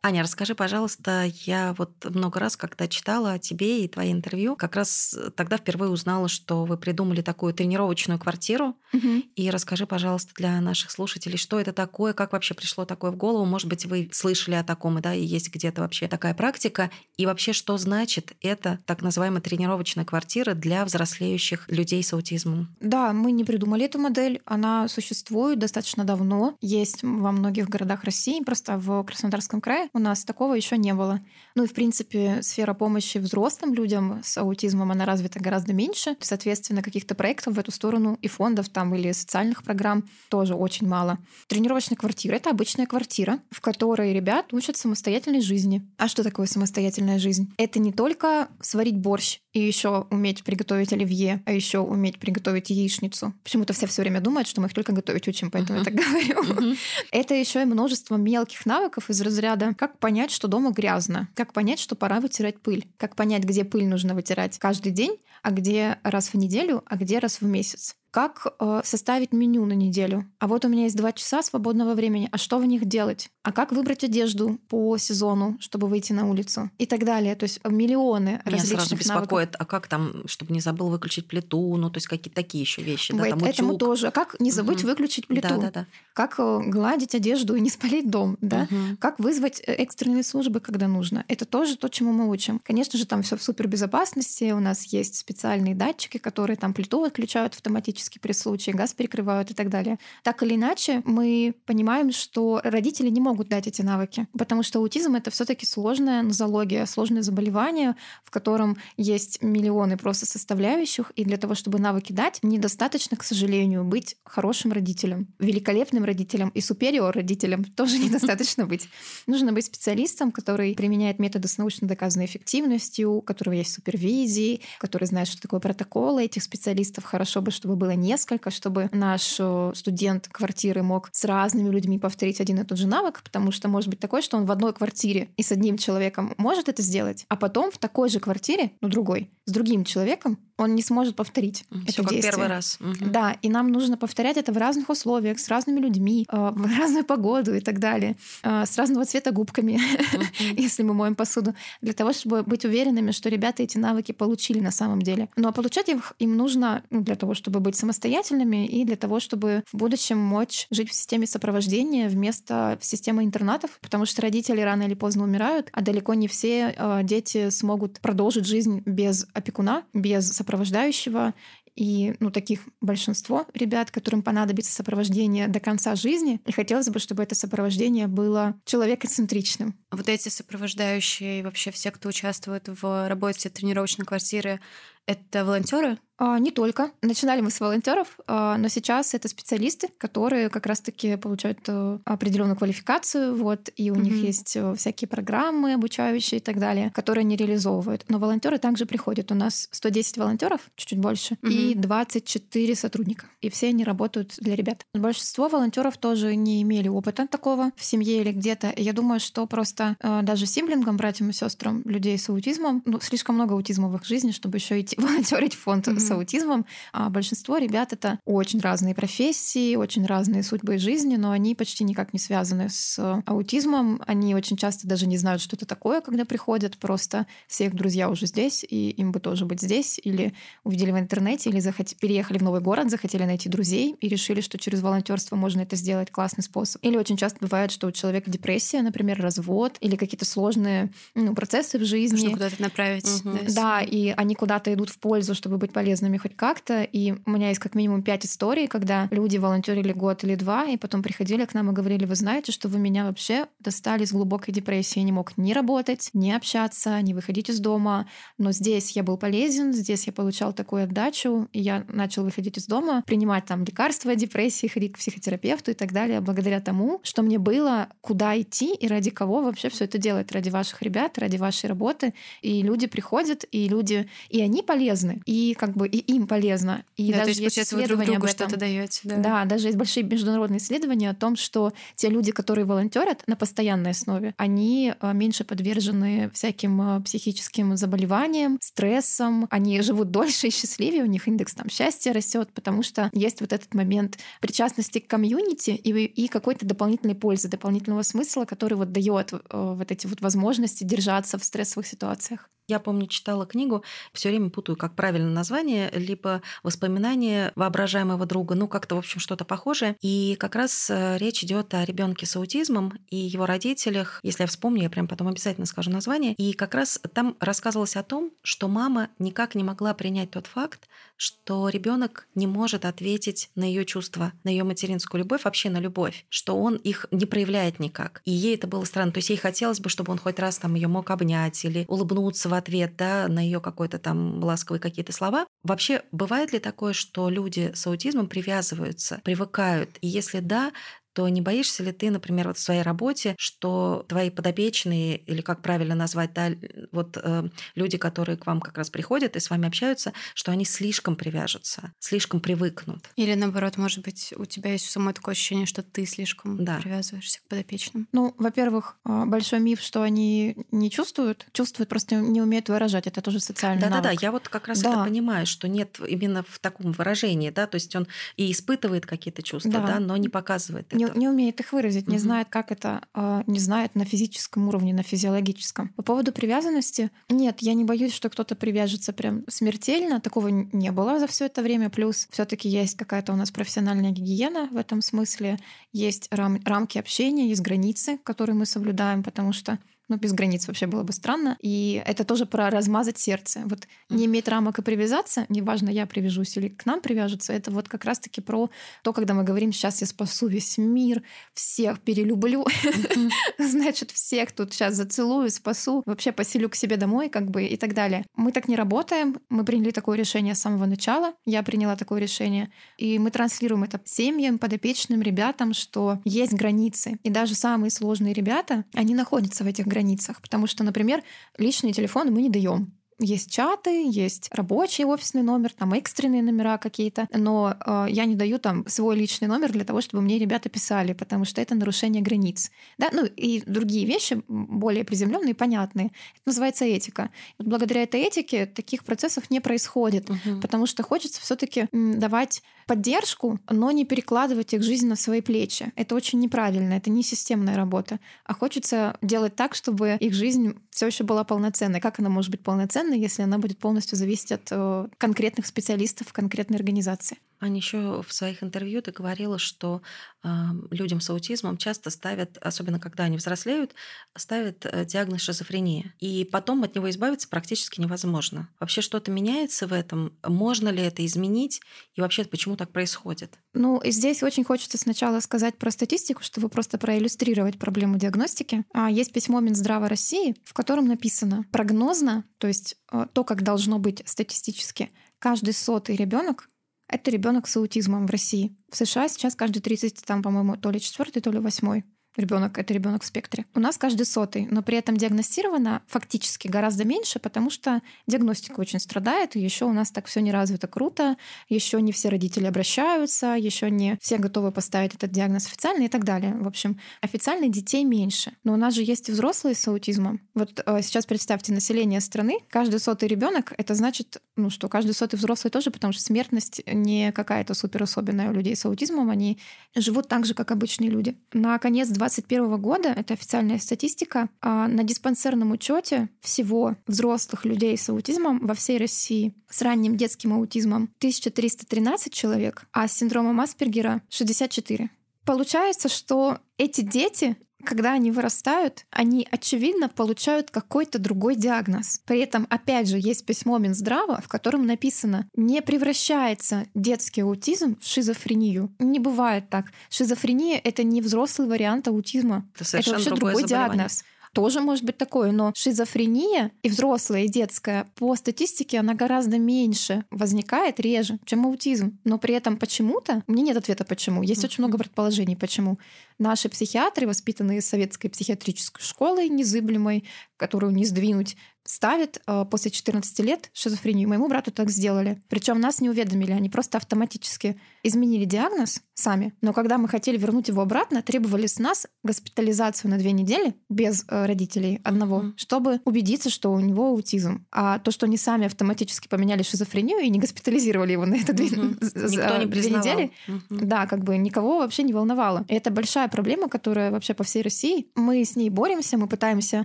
[0.04, 4.74] Аня, расскажи, пожалуйста, я вот много раз, когда читала о тебе и твои интервью, как
[4.74, 8.74] раз тогда впервые узнала, что вы придумали такую тренировочную квартиру.
[8.92, 9.22] Угу.
[9.36, 13.44] И расскажи, пожалуйста, для наших слушателей, что это такое, как вообще пришло такое в голову.
[13.44, 16.90] Может быть, вы слышали о таком, да, и есть где-то вообще такая практика.
[17.16, 22.74] И вообще, что значит это так называемая тренировочная квартира для взрослеющих людей с аутизмом?
[22.80, 24.42] Да, мы не придумали эту модель.
[24.46, 26.56] Она существует достаточно давно.
[26.60, 31.20] Есть во многих городах России, просто в Краснодарском крае у нас такого еще не было.
[31.54, 36.16] Ну и, в принципе, сфера помощи взрослым людям с аутизмом, она развита гораздо меньше.
[36.20, 41.18] Соответственно, каких-то проектов в эту сторону и фондов там или социальных программ тоже очень мало.
[41.46, 45.86] Тренировочная квартира— это обычная квартира, в которой ребят учат самостоятельной жизни.
[45.98, 47.52] А что такое самостоятельная жизнь?
[47.58, 53.34] Это не только сварить борщ и еще уметь приготовить оливье, а еще уметь приготовить яичницу.
[53.44, 55.84] Почему-то все все время думают, что мы их только готовить учим, поэтому uh-huh.
[55.84, 56.42] я так говорю.
[56.42, 56.78] Uh-huh.
[57.10, 61.80] Это еще и множество мелких навыков из разряда как понять, что дома грязно, как понять,
[61.80, 66.28] что пора вытирать пыль, как понять, где пыль нужно вытирать каждый день, а где раз
[66.28, 70.30] в неделю, а где раз в месяц как э, составить меню на неделю.
[70.38, 73.30] А вот у меня есть два часа свободного времени, а что в них делать?
[73.42, 76.70] А как выбрать одежду по сезону, чтобы выйти на улицу?
[76.76, 77.34] И так далее.
[77.36, 79.56] То есть миллионы Меня различных сразу беспокоит, навыков.
[79.60, 83.14] а как там, чтобы не забыл выключить плиту, ну то есть какие-то такие еще вещи.
[83.14, 83.48] Да, там утюг.
[83.48, 84.08] этому тоже.
[84.08, 84.88] А как не забыть угу.
[84.88, 85.48] выключить плиту?
[85.48, 85.86] Да, да, да.
[86.12, 88.36] Как э, гладить одежду и не спалить дом?
[88.42, 88.68] Да?
[88.70, 88.98] Угу.
[89.00, 91.24] Как вызвать э, экстренные службы, когда нужно?
[91.28, 92.60] Это тоже то, чему мы учим.
[92.62, 94.52] Конечно же, там все в супербезопасности.
[94.52, 99.50] У нас есть специальные датчики, которые там плиту отключают автоматически автоматически при случае, газ перекрывают
[99.50, 99.98] и так далее.
[100.22, 105.14] Так или иначе, мы понимаем, что родители не могут дать эти навыки, потому что аутизм—
[105.16, 107.94] это все таки сложная нозология, сложное заболевание,
[108.24, 113.84] в котором есть миллионы просто составляющих, и для того, чтобы навыки дать, недостаточно, к сожалению,
[113.84, 118.88] быть хорошим родителем, великолепным родителем и супериор родителем тоже недостаточно быть.
[119.26, 125.06] Нужно быть специалистом, который применяет методы с научно доказанной эффективностью, у которого есть супервизии, который
[125.06, 127.04] знает, что такое протоколы этих специалистов.
[127.04, 132.40] Хорошо бы, чтобы было несколько, чтобы наш э, студент квартиры мог с разными людьми повторить
[132.40, 135.28] один и тот же навык, потому что может быть такое, что он в одной квартире
[135.36, 139.30] и с одним человеком может это сделать, а потом в такой же квартире, ну другой,
[139.44, 142.32] с другим человеком он не сможет повторить Всё это как действие.
[142.32, 142.76] первый раз.
[142.80, 143.12] Мгм.
[143.12, 147.04] Да, и нам нужно повторять это в разных условиях, с разными людьми, э, в разную
[147.04, 149.80] погоду и так далее, э, с разного цвета губками,
[150.56, 154.70] если мы моем посуду, для того, чтобы быть уверенными, что ребята эти навыки получили на
[154.70, 155.28] самом деле.
[155.36, 159.20] Ну а получать их им нужно ну, для того, чтобы быть самостоятельными и для того,
[159.20, 164.84] чтобы в будущем мочь жить в системе сопровождения вместо системы интернатов, потому что родители рано
[164.84, 170.32] или поздно умирают, а далеко не все э, дети смогут продолжить жизнь без опекуна, без
[170.32, 171.34] сопровождающего,
[171.74, 176.40] и ну, таких большинство ребят, которым понадобится сопровождение до конца жизни.
[176.44, 179.74] И хотелось бы, чтобы это сопровождение было человекоцентричным.
[179.90, 184.60] Вот эти сопровождающие и вообще все, кто участвует в работе тренировочной квартиры,
[185.06, 185.98] это волонтеры?
[186.18, 186.92] А, не только.
[187.02, 192.56] Начинали мы с волонтеров, а, но сейчас это специалисты, которые как раз-таки получают э, определенную
[192.56, 194.22] квалификацию, вот, и у них Мгм.
[194.26, 198.04] есть э, всякие программы обучающие и так далее, которые они реализовывают.
[198.08, 199.32] Но волонтеры также приходят.
[199.32, 203.26] У нас 110 волонтеров, чуть-чуть больше, и 24 сотрудника.
[203.40, 204.86] И все они работают для ребят.
[204.94, 208.72] Большинство волонтеров тоже не имели опыта такого в семье или где-то.
[208.76, 213.34] Я думаю, что просто э, даже симблингам, братьям и сестрам людей с аутизмом, ну, слишком
[213.34, 215.98] много аутизма в их жизни, чтобы еще идти волонтерить в фонд Мгм.
[216.00, 216.66] с аутизмом.
[216.92, 221.84] А большинство ребят это очень разные профессии, очень разные судьбы и жизни, но они почти
[221.84, 224.00] никак не связаны с аутизмом.
[224.06, 226.76] Они очень часто даже не знают, что это такое, когда приходят.
[226.78, 230.00] Просто все их друзья уже здесь, и им бы тоже быть здесь.
[230.02, 230.34] Или
[230.64, 231.94] увидели в интернете, или захот...
[231.96, 236.10] переехали в новый город, захотели найти друзей и решили, что через волонтерство можно это сделать.
[236.10, 236.84] Классный способ.
[236.84, 241.78] Или очень часто бывает, что у человека депрессия, например, развод, или какие-то сложные ну, процессы
[241.78, 242.16] в жизни.
[242.16, 243.24] Нужно куда-то направить.
[243.24, 243.38] Мгм.
[243.46, 246.82] да, Да, и они куда-то идут в пользу, чтобы быть полезными хоть как-то.
[246.82, 250.76] И у меня есть как минимум пять историй, когда люди волонтерили год или два, и
[250.76, 254.52] потом приходили к нам и говорили, вы знаете, что вы меня вообще достали из глубокой
[254.52, 254.98] депрессии.
[254.98, 258.08] Я не мог ни работать, ни общаться, ни выходить из дома.
[258.38, 262.66] Но здесь я был полезен, здесь я получал такую отдачу, и я начал выходить из
[262.66, 267.22] дома, принимать там лекарства от депрессии, ходить к психотерапевту и так далее, благодаря тому, что
[267.22, 270.32] мне было куда идти и ради кого вообще все это делать.
[270.32, 272.14] Ради ваших ребят, ради вашей работы.
[272.40, 276.84] И люди приходят, и люди, и они полезны, и как бы и им полезно.
[276.96, 279.00] И Да, то даже есть, есть получается, вы друг другу что-то даете.
[279.04, 279.16] Да.
[279.16, 283.90] Да, даже есть большие международные исследования о том, что те люди, которые волонтерят на постоянной
[283.90, 291.02] основе, они э, меньше подвержены всяким э, психическим заболеваниям, стрессам, они живут дольше и счастливее,
[291.02, 295.70] у них индекс там счастья растет, потому что есть вот этот момент причастности к комьюнити
[295.70, 300.84] и, и какой-то дополнительной пользы, дополнительного смысла, который вот дает э, вот эти вот возможности
[300.84, 302.48] держаться в стрессовых ситуациях.
[302.68, 308.68] Я помню, читала книгу, все время путаю, как правильно название, либо воспоминания воображаемого друга, ну
[308.68, 309.96] как-то, в общем, что-то похожее.
[310.00, 314.20] И как раз э, речь идет о ребенке с аутизмом и его родителях.
[314.22, 316.34] Если я вспомню, я прям потом обязательно скажу название.
[316.34, 320.88] И как раз там рассказывалось о том, что мама никак не могла принять тот факт,
[321.16, 326.26] что ребенок не может ответить на ее чувства, на ее материнскую любовь, вообще на любовь,
[326.28, 328.22] что он их не проявляет никак.
[328.24, 329.12] И ей это было странно.
[329.12, 332.51] То есть ей хотелось бы, чтобы он хоть раз там ее мог обнять или улыбнуться
[332.52, 335.46] в ответ да, на ее какой-то там ласковые какие-то слова.
[335.62, 339.96] Вообще, бывает ли такое, что люди с аутизмом привязываются, привыкают?
[340.02, 340.72] И если да,
[341.12, 345.62] то не боишься ли ты, например, вот в своей работе, что твои подопечные, или как
[345.62, 346.50] правильно назвать, да,
[346.92, 350.64] вот э, люди, которые к вам как раз приходят и с вами общаются, что они
[350.64, 353.10] слишком привяжутся, слишком привыкнут?
[353.16, 356.78] Или наоборот, может быть, у тебя есть самое такое ощущение, что ты слишком Да.
[356.78, 358.08] привязываешься к подопечным.
[358.12, 363.06] Ну, во-первых, э, большой миф, что они не чувствуют, чувствуют, просто не умеют выражать.
[363.06, 364.22] Это тоже социальный Да-да-да, навык.
[364.22, 364.90] я вот как раз Да.
[364.94, 369.42] это понимаю, что нет именно в таком выражении, да, то есть он и испытывает какие-то
[369.42, 369.86] чувства, Да.
[369.86, 371.18] да, но не показывает не, этого.
[371.18, 375.02] не умеет их выразить, не знает, как это, а, не знает на физическом уровне, на
[375.02, 375.88] физиологическом.
[375.90, 380.20] По поводу привязанности, нет, я не боюсь, что кто-то привяжется прям смертельно.
[380.20, 381.90] Такого не было за все это время.
[381.90, 385.58] Плюс все-таки есть какая-то у нас профессиональная гигиена в этом смысле.
[385.92, 389.78] Есть рам- рамки общения, есть границы, которые мы соблюдаем, потому что
[390.12, 391.56] Ну, без границ вообще было бы странно.
[391.62, 393.62] И это тоже про размазать сердце.
[393.64, 397.88] Вот не иметь рамок и привязаться, неважно, я привяжусь или к нам привяжутся, это вот
[397.88, 398.68] как раз-таки про
[399.02, 401.22] то, когда мы говорим, сейчас я спасу весь мир,
[401.54, 402.66] всех перелюблю,
[403.58, 407.94] значит, всех тут сейчас зацелую, спасу, вообще поселю к себе домой, как бы, и так
[407.94, 408.26] далее.
[408.36, 412.70] Мы так не работаем, мы приняли такое решение с самого начала, я приняла такое решение,
[412.98, 417.18] и мы транслируем это семьям, подопечным, ребятам, что есть границы.
[417.22, 420.01] И даже самые сложные ребята, они находятся в этих границах,
[420.40, 421.22] потому что, например,
[421.58, 422.92] личные телефоны мы не даем.
[423.22, 428.58] Есть чаты, есть рабочий офисный номер, там экстренные номера какие-то, но э, я не даю
[428.58, 432.70] там свой личный номер для того, чтобы мне ребята писали, потому что это нарушение границ.
[432.98, 433.10] Да?
[433.12, 436.06] Ну и другие вещи более приземленные, понятные.
[436.06, 437.30] Это называется этика.
[437.58, 440.60] Вот благодаря этой этике таких процессов не происходит, угу.
[440.60, 445.92] потому что хочется все-таки давать поддержку, но не перекладывать их жизнь на свои плечи.
[445.96, 448.18] Это очень неправильно, это не системная работа.
[448.44, 452.00] А хочется делать так, чтобы их жизнь все еще была полноценной.
[452.00, 456.76] Как она может быть полноценной, если она будет полностью зависеть от э, конкретных специалистов конкретной
[456.76, 457.38] организации?
[457.62, 460.02] Аня еще в своих интервью ты говорила, что
[460.42, 460.48] э,
[460.90, 463.94] людям с аутизмом часто ставят, особенно когда они взрослеют,
[464.36, 466.12] ставят э, диагноз шизофрения.
[466.18, 468.68] И потом от него избавиться практически невозможно.
[468.80, 470.36] Вообще что-то меняется в этом?
[470.44, 471.80] Можно ли это изменить?
[472.16, 473.56] И вообще почему так происходит?
[473.74, 478.84] Ну, здесь очень хочется сначала сказать про статистику, чтобы просто проиллюстрировать проблему диагностики.
[478.92, 484.00] А есть письмо Минздрава России, в котором написано прогнозно, то есть э, то, как должно
[484.00, 486.68] быть статистически, каждый сотый ребенок
[487.12, 488.74] это ребенок с аутизмом в России.
[488.90, 492.04] В США сейчас каждый 30, там, по-моему, то ли четвертый, то ли восьмой
[492.36, 493.66] ребенок это ребенок в спектре.
[493.74, 499.00] У нас каждый сотый, но при этом диагностировано фактически гораздо меньше, потому что диагностика очень
[499.00, 501.36] страдает, и еще у нас так все не развито круто,
[501.68, 506.24] еще не все родители обращаются, еще не все готовы поставить этот диагноз официально и так
[506.24, 506.54] далее.
[506.54, 508.52] В общем, официально детей меньше.
[508.64, 510.40] Но у нас же есть взрослые с аутизмом.
[510.54, 515.36] Вот э, сейчас представьте население страны, каждый сотый ребенок, это значит, ну что, каждый сотый
[515.36, 519.58] взрослый тоже, потому что смертность не какая-то супер особенная у людей с аутизмом, они
[519.94, 521.36] живут так же, как обычные люди.
[521.52, 528.08] На конец 2021 года, это официальная статистика, а, на диспансерном учете всего взрослых людей с
[528.08, 535.10] аутизмом во всей России с ранним детским аутизмом 1313 человек, а с синдромом Аспергера 64.
[535.44, 542.20] Получается, что эти дети когда они вырастают, они, очевидно, получают какой-то другой диагноз.
[542.24, 548.06] При этом, опять же, есть письмо Минздрава, в котором написано «Не превращается детский аутизм в
[548.06, 548.94] шизофрению».
[548.98, 549.86] Не бывает так.
[550.10, 552.66] Шизофрения— это не взрослый вариант аутизма.
[552.78, 558.06] Это, это вообще другой диагноз тоже может быть такое, но шизофрения и взрослая, и детская,
[558.14, 562.18] по статистике она гораздо меньше возникает, реже, чем аутизм.
[562.24, 565.98] Но при этом почему-то, мне нет ответа почему, есть очень много предположений почему.
[566.42, 570.24] Наши психиатры, воспитанные советской психиатрической школой незыблемой,
[570.56, 574.28] которую не сдвинуть, ставят э, после 14 лет шизофрению.
[574.28, 575.42] Моему брату так сделали.
[575.48, 579.54] Причем нас не уведомили, они просто автоматически изменили диагноз сами.
[579.60, 584.24] Но когда мы хотели вернуть его обратно, требовали с нас госпитализацию на две недели без
[584.28, 585.52] э, родителей одного, mm-hmm.
[585.56, 587.66] чтобы убедиться, что у него аутизм.
[587.72, 592.66] А то, что они сами автоматически поменяли шизофрению и не госпитализировали его на это mm-hmm.
[592.66, 593.84] две, две недели, mm-hmm.
[593.84, 595.64] да, как бы никого вообще не волновало.
[595.68, 598.08] И это большая проблема, которая вообще по всей России.
[598.16, 599.84] Мы с ней боремся, мы пытаемся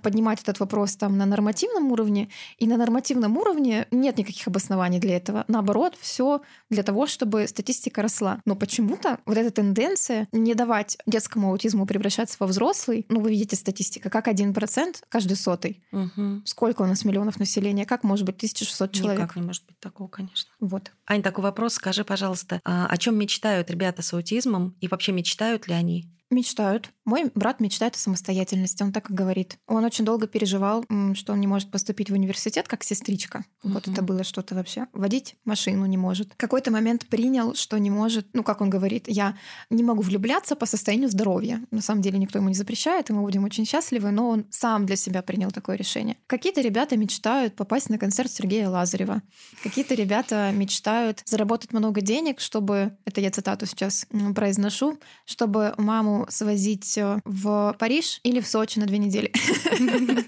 [0.02, 5.18] поднимать этот вопрос там на нормативном уровне, и на нормативном уровне нет никаких обоснований для
[5.18, 5.46] этого.
[5.48, 8.42] Наоборот, все для того, чтобы статистика росла.
[8.46, 13.56] Но почему-то вот эта тенденция не давать детскому аутизму превращаться во взрослый, ну, вы видите
[13.56, 15.84] статистика, как 1% каждый сотый.
[15.92, 16.42] Угу.
[16.46, 17.86] Сколько у нас миллионов населения?
[17.86, 19.22] Как может быть 1600 человек?
[19.22, 20.52] Никак не может быть такого, конечно.
[20.60, 20.92] Вот.
[21.08, 21.76] Ань, такой вопрос.
[21.76, 26.10] Скажи, пожалуйста, а о чем мечтают ребята с аутизмом и вообще мечтают ли они?
[26.30, 26.90] Мечтают.
[27.06, 29.60] Мой брат мечтает о самостоятельности, он так и говорит.
[29.66, 33.46] Он очень долго переживал, что он не может поступить в университет как сестричка.
[33.64, 33.72] Uh-huh.
[33.72, 34.88] Вот это было что-то вообще.
[34.92, 36.34] Водить машину не может.
[36.34, 39.38] В какой-то момент принял, что не может, ну, как он говорит, я
[39.70, 41.62] не могу влюбляться по состоянию здоровья.
[41.72, 44.86] На самом деле никто ему не запрещает, и мы будем очень счастливы, но он сам
[44.86, 46.18] для себя принял такое решение.
[46.28, 49.22] Какие-то ребята мечтают попасть на концерт Сергея Лазарева.
[49.64, 54.06] Какие-то ребята мечтают заработать много денег, чтобы, это я цитату сейчас
[54.36, 59.32] произношу, чтобы маму свозить э, в Париж или в Сочи на две недели.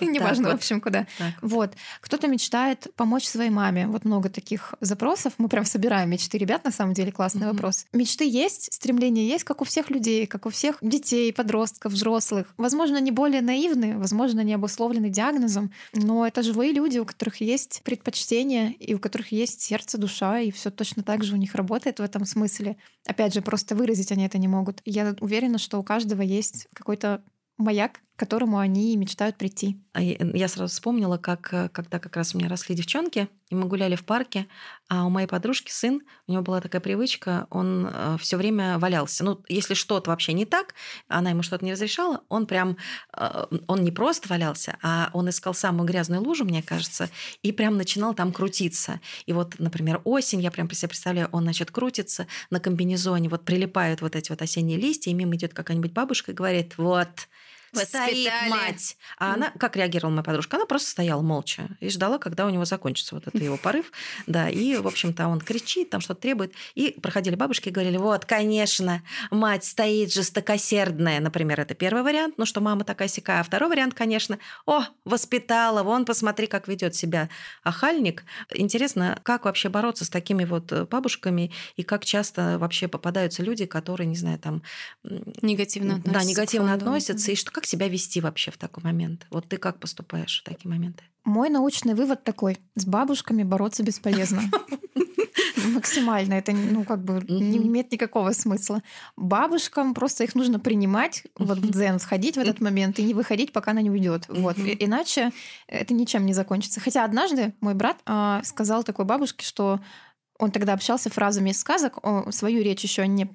[0.00, 1.06] Неважно, в общем, куда.
[1.40, 1.74] Вот.
[2.00, 3.86] Кто-то мечтает помочь своей маме.
[3.86, 5.34] Вот много таких запросов.
[5.38, 7.86] Мы прям собираем мечты ребят, на самом деле, классный вопрос.
[7.92, 12.52] Мечты есть, стремления есть, как у всех людей, как у всех детей, подростков, взрослых.
[12.56, 17.82] Возможно, не более наивны, возможно, не обусловлены диагнозом, но это живые люди, у которых есть
[17.84, 21.98] предпочтения и у которых есть сердце, душа, и все точно так же у них работает
[21.98, 22.76] в этом смысле.
[23.06, 24.80] Опять же, просто выразить они это не могут.
[24.84, 27.22] Я уверена, что у каждого есть какой-то
[27.58, 29.80] маяк к которому они мечтают прийти.
[29.94, 33.66] А я сразу вспомнила, как э, когда как раз у меня росли девчонки, и мы
[33.66, 34.46] гуляли в парке,
[34.88, 39.24] а у моей подружки сын, у него была такая привычка, он э, все время валялся.
[39.24, 40.74] Ну, если что-то вообще не так,
[41.08, 42.76] она ему что-то не разрешала, он прям,
[43.16, 47.08] э, он не просто валялся, а он искал самую грязную лужу, мне кажется,
[47.42, 49.00] и прям начинал там крутиться.
[49.24, 54.02] И вот, например, осень, я прям себе представляю, он, значит, крутится на комбинезоне, вот прилипают
[54.02, 57.28] вот эти вот осенние листья, и мимо идет какая-нибудь бабушка и говорит, вот,
[57.72, 58.28] Воспитали.
[58.28, 58.96] стоит мать.
[59.18, 60.56] А она, как реагировала моя подружка?
[60.56, 63.90] Она просто стояла молча и ждала, когда у него закончится вот этот его порыв.
[64.26, 66.52] Да, и, в общем-то, он кричит, там что-то требует.
[66.74, 71.20] И проходили бабушки и говорили, вот, конечно, мать стоит жестокосердная.
[71.20, 73.40] Например, это первый вариант, ну что мама такая сякая.
[73.40, 77.30] А второй вариант, конечно, о, воспитала, вон, посмотри, как ведет себя
[77.62, 78.24] ахальник.
[78.52, 84.06] Интересно, как вообще бороться с такими вот бабушками и как часто вообще попадаются люди, которые,
[84.06, 84.62] не знаю, там...
[85.40, 86.20] Негативно относятся.
[86.20, 87.32] Да, негативно относятся.
[87.32, 89.26] И что, как себя вести вообще в такой момент?
[89.30, 91.04] Вот ты как поступаешь в такие моменты?
[91.24, 94.42] Мой научный вывод такой: с бабушками бороться бесполезно.
[95.72, 98.82] Максимально это, ну, как бы не имеет никакого смысла.
[99.16, 103.52] Бабушкам просто их нужно принимать, вот в дзен входить в этот момент и не выходить,
[103.52, 104.24] пока она не уйдет.
[104.28, 104.58] Вот.
[104.58, 105.30] Иначе
[105.68, 106.80] это ничем не закончится.
[106.80, 109.78] Хотя однажды мой брат а, сказал такой бабушке, что
[110.42, 113.26] он тогда общался фразами из сказок, он свою речь еще не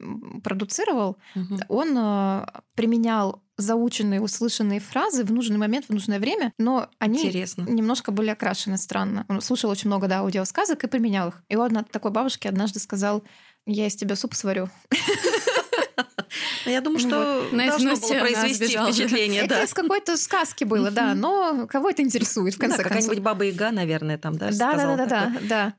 [0.44, 1.58] продуцировал, угу.
[1.70, 7.62] он э, применял заученные, услышанные фразы в нужный момент, в нужное время, но они Интересно.
[7.64, 9.26] немножко были окрашены странно.
[9.30, 11.42] Он слушал очень много да, аудиосказок и применял их.
[11.48, 13.24] И он от такой бабушки однажды сказал,
[13.66, 14.70] я из тебя суп сварю.
[16.66, 19.44] Ну, я думаю, что должно было произвести впечатление.
[19.44, 22.92] Это из какой-то сказки было, да, но кого это интересует, в конце концов.
[22.92, 25.74] какая-нибудь Баба Яга, наверное, там, да, Да, да, да, да, да.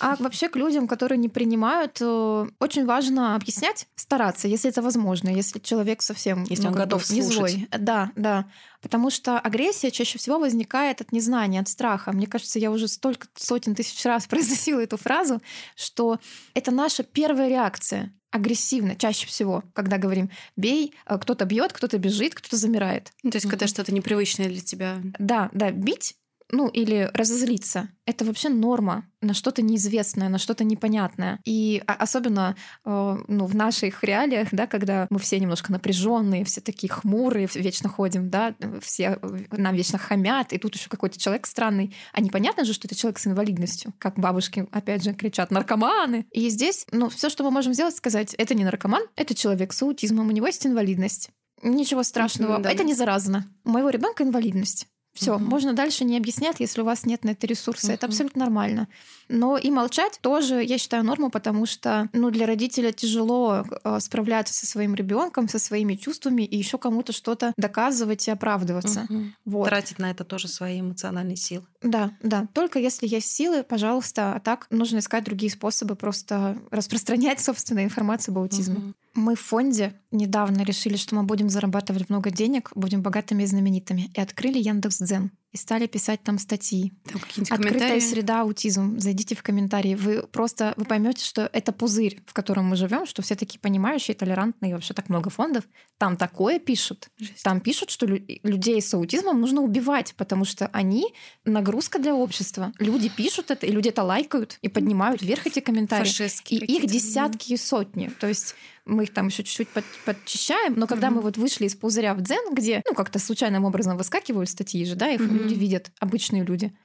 [0.00, 5.28] А вообще к людям, которые не принимают, э, очень важно объяснять, стараться, если это возможно,
[5.28, 6.44] если человек совсем...
[6.48, 7.68] Если он ну, готов слушать.
[7.70, 8.46] Да, да.
[8.84, 12.12] Потому что агрессия чаще всего возникает от незнания, от страха.
[12.12, 15.40] Мне кажется, я уже столько сотен тысяч раз произносила эту фразу,
[15.74, 16.18] что
[16.52, 22.34] это наша первая реакция агрессивно чаще всего, когда говорим бей, э, кто-то бьет, кто-то бежит,
[22.34, 23.12] кто-то замирает.
[23.22, 25.00] Ну, то есть, когда что-то непривычное для тебя.
[25.18, 26.16] Да, да, бить
[26.54, 27.88] ну или разозлиться.
[28.06, 31.40] Это вообще норма на что-то неизвестное, на что-то непонятное.
[31.44, 36.92] И особенно э, ну, в наших реалиях, да, когда мы все немножко напряженные, все такие
[36.92, 39.18] хмурые, вечно ходим, да, все
[39.50, 41.94] нам вечно хамят, и тут еще какой-то человек странный.
[42.12, 46.26] А непонятно же, что это человек с инвалидностью, как бабушки, опять же, кричат наркоманы.
[46.30, 49.82] И здесь, ну, все, что мы можем сделать, сказать, это не наркоман, это человек с
[49.82, 51.30] аутизмом, у него есть инвалидность.
[51.62, 52.70] Ничего страшного, да.
[52.70, 53.46] это не заразно.
[53.64, 54.86] У моего ребенка инвалидность.
[55.14, 55.44] Все, угу.
[55.44, 57.86] можно дальше не объяснять, если у вас нет на это ресурса.
[57.86, 57.94] Угу.
[57.94, 58.88] Это абсолютно нормально.
[59.28, 64.52] Но и молчать тоже, я считаю, норму, потому что ну, для родителя тяжело э, справляться
[64.52, 69.06] со своим ребенком, со своими чувствами и еще кому-то что-то доказывать и оправдываться.
[69.08, 69.22] Угу.
[69.44, 69.68] Вот.
[69.68, 71.64] Тратить на это тоже свои эмоциональные силы.
[71.84, 72.48] Да, да.
[72.54, 74.34] Только если есть силы, пожалуйста.
[74.34, 78.76] А так нужно искать другие способы просто распространять собственную информацию об аутизме.
[78.76, 78.92] Угу.
[79.14, 84.10] Мы в фонде недавно решили, что мы будем зарабатывать много денег, будем богатыми и знаменитыми,
[84.14, 86.92] и открыли Яндекс.Дзен и стали писать там статьи.
[87.04, 88.98] Там Открытая среда аутизм.
[88.98, 89.94] Зайдите в комментарии.
[89.94, 94.16] Вы просто вы поймете, что это пузырь, в котором мы живем, что все такие понимающие,
[94.16, 95.62] толерантные, вообще так много фондов.
[95.96, 97.08] Там такое пишут.
[97.18, 97.44] Жесть.
[97.44, 101.14] Там пишут, что людей с аутизмом нужно убивать, потому что они
[101.44, 102.72] нагрузка для общества.
[102.80, 106.04] Люди пишут это, и люди это лайкают и поднимают вверх эти комментарии.
[106.04, 108.10] Фашистские и их десятки и сотни.
[108.18, 108.56] То есть
[108.86, 111.10] мы их там еще чуть-чуть под, подчищаем, но когда mm-hmm.
[111.12, 114.94] мы вот вышли из пузыря в дзен, где, ну, как-то случайным образом выскакивают статьи же,
[114.94, 115.38] да, их mm-hmm.
[115.38, 116.76] люди видят, обычные люди.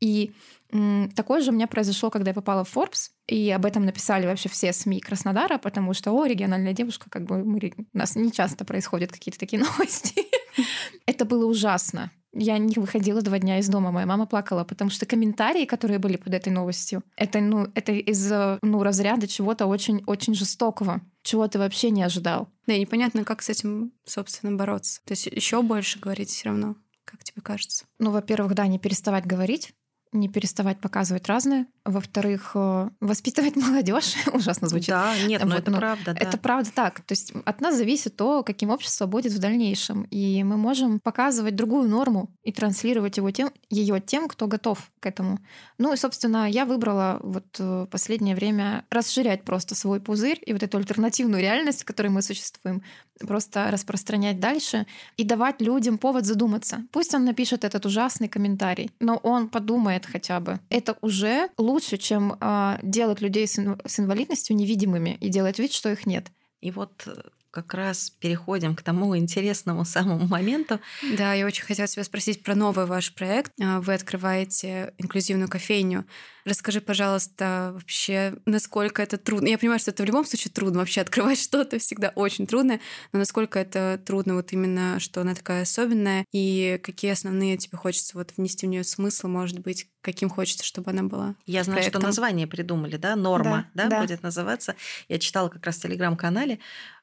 [0.00, 0.32] И
[0.72, 4.26] м, такое же у меня произошло, когда я попала в Forbes, и об этом написали
[4.26, 8.32] вообще все СМИ Краснодара, потому что, о, региональная девушка, как бы мы, у нас не
[8.32, 10.22] часто происходят какие-то такие новости.
[11.06, 12.10] Это было ужасно.
[12.36, 16.16] Я не выходила два дня из дома, моя мама плакала, потому что комментарии, которые были
[16.16, 18.28] под этой новостью, это, ну, это из
[18.60, 22.48] ну, разряда чего-то очень-очень жестокого, чего ты вообще не ожидал.
[22.66, 25.00] Да, и непонятно, как с этим, собственно, бороться.
[25.04, 27.84] То есть еще больше говорить все равно, как тебе кажется?
[28.00, 29.72] Ну, во-первых, да, не переставать говорить,
[30.14, 31.66] не переставать показывать разное.
[31.84, 34.88] Во-вторых, э, воспитывать молодежь ужасно звучит.
[34.88, 36.14] Да, нет, но вот, это но правда.
[36.14, 36.20] Да.
[36.20, 37.00] Это правда так.
[37.00, 40.04] То есть от нас зависит то, каким общество будет в дальнейшем.
[40.04, 45.06] И мы можем показывать другую норму и транслировать его тем, ее тем, кто готов к
[45.06, 45.40] этому.
[45.78, 50.62] Ну и, собственно, я выбрала вот э, последнее время расширять просто свой пузырь и вот
[50.62, 52.82] эту альтернативную реальность, в которой мы существуем,
[53.20, 56.84] просто распространять дальше и давать людям повод задуматься.
[56.92, 60.60] Пусть он напишет этот ужасный комментарий, но он подумает хотя бы.
[60.70, 65.90] Это уже лучше, чем э, делать людей с, с инвалидностью невидимыми и делать вид, что
[65.90, 66.26] их нет.
[66.60, 67.06] И вот
[67.54, 70.80] как раз переходим к тому интересному самому моменту.
[71.16, 73.52] Да, я очень хотела тебя спросить про новый ваш проект.
[73.62, 76.04] А, вы открываете инклюзивную кофейню.
[76.44, 79.46] Расскажи, пожалуйста, вообще, насколько это трудно.
[79.48, 82.80] Я понимаю, что это в любом случае трудно вообще открывать что-то, всегда очень трудно,
[83.12, 88.18] но насколько это трудно вот именно, что она такая особенная, и какие основные тебе хочется
[88.18, 91.34] вот внести в нее смысл, может быть, каким хочется, чтобы она была.
[91.46, 92.02] Я знаю, проектом.
[92.02, 94.74] что название придумали, да, норма, да, да, да, будет называться.
[95.08, 96.58] Я читала как раз в телеграм-канале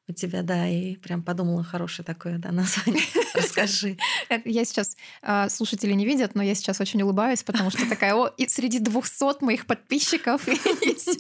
[0.08, 3.04] у тебя, да, и прям подумала, хорошее такое, да, название.
[3.34, 3.98] Расскажи.
[4.46, 8.28] Я сейчас, а, слушатели не видят, но я сейчас очень улыбаюсь, потому что такая, о,
[8.28, 10.48] и среди 200 моих подписчиков
[10.82, 11.20] есть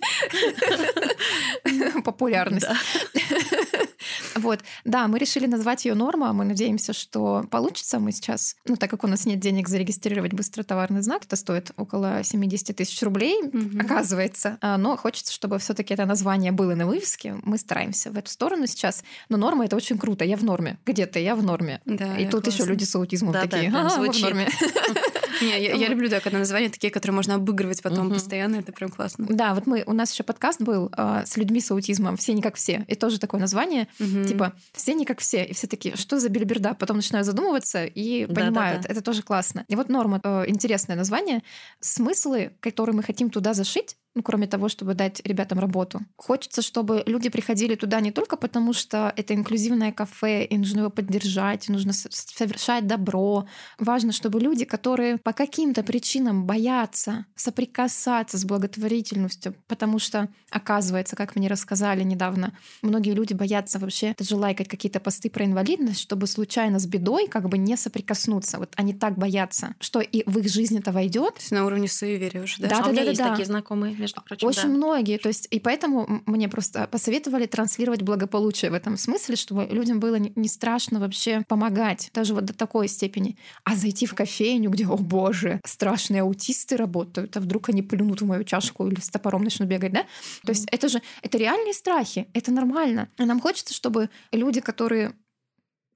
[2.03, 2.67] популярность.
[4.35, 6.33] Вот, да, мы решили назвать ее норма.
[6.33, 7.99] Мы надеемся, что получится.
[7.99, 11.71] Мы сейчас, ну, так как у нас нет денег зарегистрировать быстро товарный знак, это стоит
[11.77, 13.39] около 70 тысяч рублей,
[13.79, 14.57] оказывается.
[14.61, 17.35] А, но хочется, чтобы все-таки это название было на вывеске.
[17.43, 19.03] Мы стараемся в эту сторону сейчас.
[19.29, 20.25] Но норма это очень круто.
[20.25, 20.79] Я в норме.
[20.85, 21.81] Где-то я в норме.
[21.85, 23.71] Да, И тут еще люди с аутизмом да, такие.
[23.71, 24.49] Да, а, в норме.
[25.41, 28.15] Не, я, я люблю, да, когда названия такие, которые можно обыгрывать потом угу.
[28.15, 29.25] постоянно, это прям классно.
[29.29, 32.41] Да, вот мы, у нас еще подкаст был э, с людьми с аутизмом, все не
[32.41, 34.23] как все, и тоже такое название, угу.
[34.23, 38.25] типа все не как все, и все такие, что за бельберда, потом начинают задумываться и
[38.25, 38.89] понимают, да, да, да.
[38.89, 39.65] это тоже классно.
[39.67, 41.41] И вот норма, э, интересное название,
[41.79, 46.01] смыслы, которые мы хотим туда зашить, ну, кроме того, чтобы дать ребятам работу.
[46.17, 50.89] Хочется, чтобы люди приходили туда не только потому, что это инклюзивное кафе, и нужно его
[50.89, 53.47] поддержать, нужно совершать добро.
[53.79, 61.35] Важно, чтобы люди, которые по каким-то причинам боятся соприкасаться с благотворительностью, потому что, оказывается, как
[61.35, 66.79] мне рассказали недавно, многие люди боятся вообще даже лайкать какие-то посты про инвалидность, чтобы случайно
[66.79, 68.57] с бедой как бы не соприкоснуться.
[68.57, 71.35] Вот они так боятся, что и в их жизнь это войдет.
[71.49, 72.67] На уровне суеверия уже, да?
[72.67, 73.29] Да, да, да, есть да.
[73.29, 74.47] такие знакомые между прочим.
[74.47, 74.67] Очень да.
[74.69, 75.17] многие.
[75.17, 80.15] То есть, и поэтому мне просто посоветовали транслировать благополучие в этом смысле, чтобы людям было
[80.15, 83.37] не страшно вообще помогать, даже вот до такой степени.
[83.63, 88.25] А зайти в кофейню, где, о боже, страшные аутисты работают, а вдруг они плюнут в
[88.25, 90.05] мою чашку или с топором начнут бегать, да?
[90.43, 93.09] То есть это же, это реальные страхи, это нормально.
[93.17, 95.13] И нам хочется, чтобы люди, которые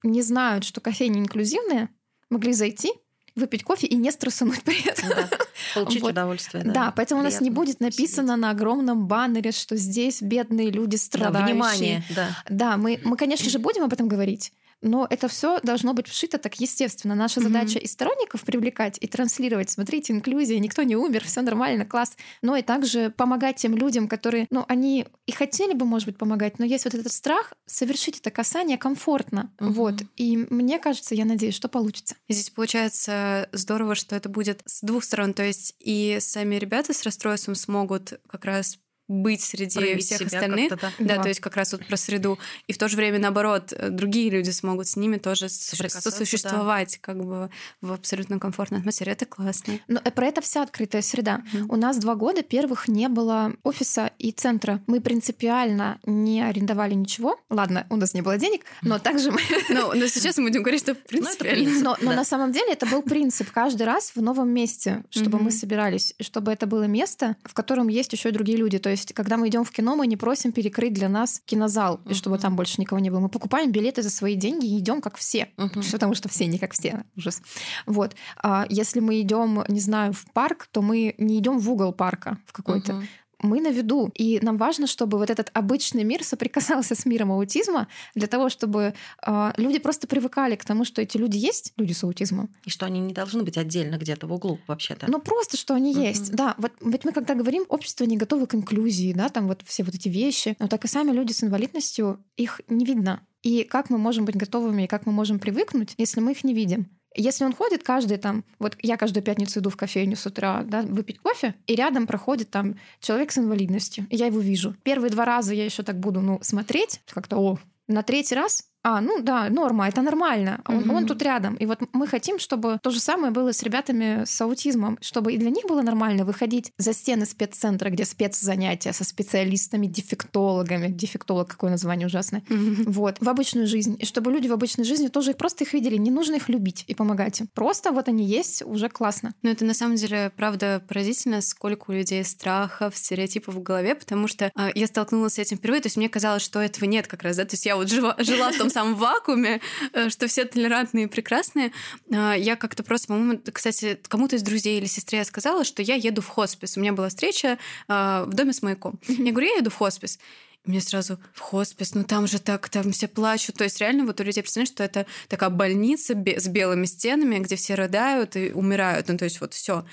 [0.02, 1.90] не знают, что кофейня инклюзивная,
[2.30, 2.92] могли зайти,
[3.36, 5.10] выпить кофе и не стрессануть при этом.
[5.10, 5.28] Да,
[5.74, 6.12] получить вот.
[6.12, 6.64] удовольствие.
[6.64, 10.70] Да, да поэтому Приятно у нас не будет написано на огромном баннере, что здесь бедные
[10.70, 11.46] люди страдающие.
[11.46, 12.28] Да, внимание, да.
[12.48, 14.52] Да, мы, мы, конечно же, будем об этом говорить,
[14.86, 17.14] но это все должно быть вшито так естественно.
[17.14, 17.42] Наша mm-hmm.
[17.42, 19.70] задача и сторонников привлекать, и транслировать.
[19.70, 22.16] Смотрите, инклюзия, никто не умер, все нормально, класс.
[22.42, 26.58] Но и также помогать тем людям, которые, ну, они и хотели бы, может быть, помогать,
[26.58, 29.52] но есть вот этот страх совершить это касание комфортно.
[29.58, 29.70] Mm-hmm.
[29.70, 29.94] Вот.
[30.16, 32.14] И мне кажется, я надеюсь, что получится.
[32.28, 35.34] Здесь получается здорово, что это будет с двух сторон.
[35.34, 40.78] То есть и сами ребята с расстройством смогут как раз быть среди Проявить всех остальных.
[40.80, 40.92] Да.
[40.98, 42.38] да, то есть как раз вот про среду.
[42.66, 46.98] И в то же время, наоборот, другие люди смогут с ними тоже сосуществовать да.
[47.00, 49.12] как бы в абсолютно комфортной атмосфере.
[49.12, 49.78] Это классно.
[49.88, 51.42] Но э, про это вся открытая среда.
[51.52, 51.66] Mm-hmm.
[51.68, 54.82] У нас два года первых не было офиса и центра.
[54.86, 57.38] Мы принципиально не арендовали ничего.
[57.50, 59.40] Ладно, у нас не было денег, но также мы...
[59.68, 61.80] Но, но сейчас мы будем говорить, что принципиально.
[61.82, 65.50] Но, но на самом деле это был принцип каждый раз в новом месте, чтобы мы
[65.50, 68.78] собирались, чтобы это было место, в котором есть еще и другие люди.
[68.78, 72.14] То есть, когда мы идем в кино, мы не просим перекрыть для нас кинозал, uh-huh.
[72.14, 73.20] чтобы там больше никого не было.
[73.20, 75.90] Мы покупаем билеты за свои деньги и идем как все, uh-huh.
[75.92, 77.04] потому что все не как все.
[77.16, 77.42] Ужас.
[77.86, 78.16] Вот.
[78.42, 82.38] А если мы идем, не знаю, в парк, то мы не идем в угол парка
[82.46, 82.92] в какой-то.
[82.92, 83.06] Uh-huh
[83.40, 84.10] мы на виду.
[84.14, 88.94] И нам важно, чтобы вот этот обычный мир соприкасался с миром аутизма, для того, чтобы
[89.26, 92.50] э, люди просто привыкали к тому, что эти люди есть, люди с аутизмом.
[92.64, 95.10] И что они не должны быть отдельно где-то в углу вообще-то.
[95.10, 96.32] Ну просто, что они есть.
[96.32, 99.82] Да, вот ведь мы когда говорим, общество не готово к инклюзии, да, там вот все
[99.84, 103.20] вот эти вещи, но так и сами люди с инвалидностью, их не видно.
[103.42, 106.52] И как мы можем быть готовыми, и как мы можем привыкнуть, если мы их не
[106.52, 106.88] видим?
[107.16, 110.82] Если он ходит каждый там, вот я каждую пятницу иду в кофейню с утра, да,
[110.82, 114.74] выпить кофе, и рядом проходит там человек с инвалидностью, и я его вижу.
[114.82, 119.00] Первые два раза я еще так буду, ну, смотреть, как-то, о, на третий раз а,
[119.00, 120.60] ну да, норма, это нормально.
[120.64, 120.94] Он, mm-hmm.
[120.94, 121.56] он тут рядом.
[121.56, 125.38] И вот мы хотим, чтобы то же самое было с ребятами с аутизмом, чтобы и
[125.38, 130.86] для них было нормально выходить за стены спеццентра, где спецзанятия со специалистами, дефектологами.
[130.86, 132.42] Дефектолог, какое название ужасное.
[132.42, 132.84] Mm-hmm.
[132.86, 133.96] Вот, в обычную жизнь.
[133.98, 135.96] И чтобы люди в обычной жизни тоже их просто их видели.
[135.96, 137.48] Не нужно их любить и помогать им.
[137.54, 139.34] Просто вот они есть, уже классно.
[139.42, 144.28] Ну, это на самом деле, правда, поразительно, сколько у людей страхов, стереотипов в голове, потому
[144.28, 145.82] что э, я столкнулась с этим впервые.
[145.82, 147.44] То есть мне казалось, что этого нет как раз, да?
[147.44, 149.60] То есть я вот жила, жила в том самом вакууме,
[149.92, 151.72] э, что все толерантные и прекрасные.
[152.12, 155.94] А, я как-то просто, по-моему, кстати, кому-то из друзей или сестре я сказала, что я
[155.94, 156.76] еду в хоспис.
[156.76, 158.98] У меня была встреча а, в доме с маяком.
[159.08, 160.18] Я говорю, я еду в хоспис.
[160.66, 163.56] мне сразу в хоспис, ну там же так, там все плачут.
[163.56, 167.56] То есть реально вот у людей представляешь, что это такая больница с белыми стенами, где
[167.56, 169.08] все рыдают и умирают.
[169.08, 169.86] Ну то есть вот все.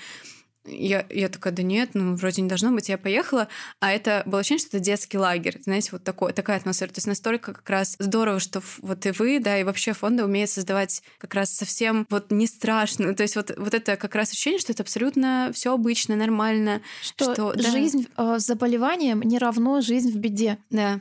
[0.66, 2.88] Я, я такая, да нет, ну, вроде не должно быть.
[2.88, 3.48] Я поехала,
[3.80, 5.60] а это было ощущение, что это детский лагерь.
[5.62, 6.88] Знаете, вот такой, такая атмосфера.
[6.88, 10.50] То есть настолько как раз здорово, что вот и вы, да, и вообще фонды умеют
[10.50, 13.14] создавать как раз совсем вот не страшно.
[13.14, 16.80] То есть вот, вот это как раз ощущение, что это абсолютно все обычно, нормально.
[17.02, 18.36] Что, что жизнь да.
[18.36, 20.58] э, с заболеванием не равно жизнь в беде.
[20.70, 21.00] Да.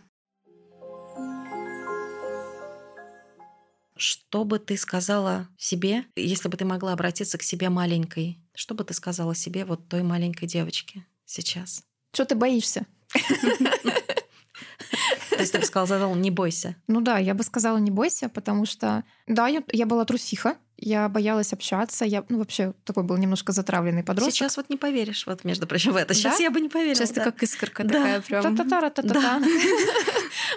[4.03, 8.37] Что бы ты сказала себе, если бы ты могла обратиться к себе маленькой?
[8.53, 11.85] Что бы ты сказала себе, вот той маленькой девочке сейчас?
[12.11, 12.85] Что ты боишься?
[15.29, 16.75] То есть ты бы сказала, не бойся.
[16.87, 21.07] Ну да, я бы сказала, не бойся, потому что, да, я, я была трусиха, я
[21.07, 22.03] боялась общаться.
[22.03, 24.33] Я, ну, вообще такой был немножко затравленный подросток.
[24.33, 26.13] Сейчас вот не поверишь, вот, между прочим, в это.
[26.13, 26.43] Сейчас да?
[26.43, 26.95] я бы не поверила.
[26.95, 27.23] Сейчас да.
[27.23, 27.93] ты как искорка да.
[27.93, 28.57] такая прям.
[28.57, 29.41] Та-та-та-та-та.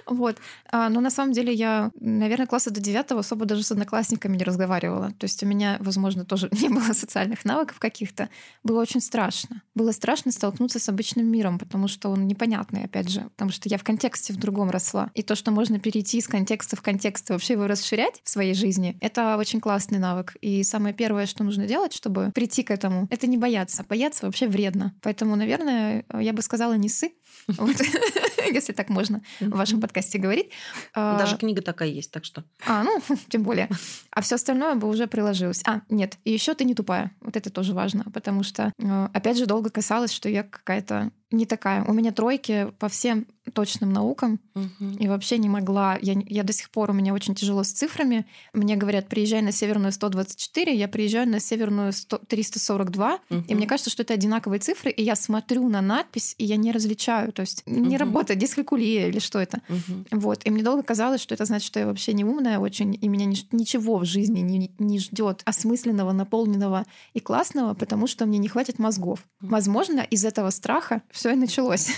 [0.07, 0.39] Вот.
[0.71, 4.45] А, но на самом деле я, наверное, класса до девятого особо даже с одноклассниками не
[4.45, 5.13] разговаривала.
[5.19, 8.29] То есть у меня, возможно, тоже не было социальных навыков каких-то.
[8.63, 9.63] Было очень страшно.
[9.75, 13.23] Было страшно столкнуться с обычным миром, потому что он непонятный, опять же.
[13.37, 15.11] Потому что я в контексте в другом росла.
[15.15, 18.55] И то, что можно перейти из контекста в контекст и вообще его расширять в своей
[18.55, 20.37] жизни, это очень классный навык.
[20.41, 23.85] И самое первое, что нужно делать, чтобы прийти к этому, это не бояться.
[23.89, 24.95] Бояться вообще вредно.
[25.03, 27.13] Поэтому, наверное, я бы сказала, не сы.
[28.53, 30.51] если так можно в вашем подкасте говорить.
[30.95, 32.45] А, Даже книга такая есть, так что.
[32.67, 33.69] А, ну, тем более.
[34.17, 35.63] А все остальное бы уже приложилось.
[35.67, 37.11] А, нет, и еще ты не тупая.
[37.21, 41.47] Вот это тоже важно, потому что, э, опять же, долго касалось, что я какая-то не
[41.47, 41.85] такая.
[41.85, 44.41] У меня тройки по всем точным наукам.
[44.55, 44.97] Угу.
[44.99, 45.99] И вообще не могла.
[46.01, 48.27] Я, я до сих пор, у меня очень тяжело с цифрами.
[48.53, 53.15] Мне говорят, приезжай на северную 124, я приезжаю на северную 100, 342.
[53.15, 53.45] Угу.
[53.49, 54.91] И мне кажется, что это одинаковые цифры.
[54.91, 57.33] И я смотрю на надпись, и я не различаю.
[57.33, 57.77] То есть угу.
[57.77, 59.61] не работает дискалькулия или что это.
[59.69, 60.21] Угу.
[60.21, 60.41] Вот.
[60.45, 63.27] И мне долго казалось, что это значит, что я вообще не умная очень, и меня
[63.27, 68.79] ничего в жизни не, не ждет осмысленного, наполненного и классного, потому что мне не хватит
[68.79, 69.25] мозгов.
[69.41, 71.89] Возможно, из этого страха все и началось.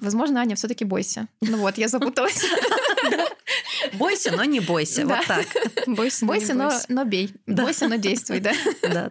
[0.00, 1.28] Возможно, Аня, все-таки бойся.
[1.40, 2.44] Ну вот, я запуталась.
[3.94, 5.06] Бойся, но не бойся.
[5.06, 5.46] Вот так.
[5.86, 7.34] Бойся, бойся но, но бей.
[7.46, 8.52] Бойся, но действуй, да?
[8.82, 9.10] Да.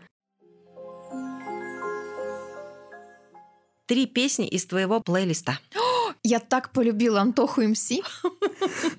[3.86, 5.60] Три песни из твоего плейлиста.
[6.24, 7.92] Я так полюбила Антоху МС.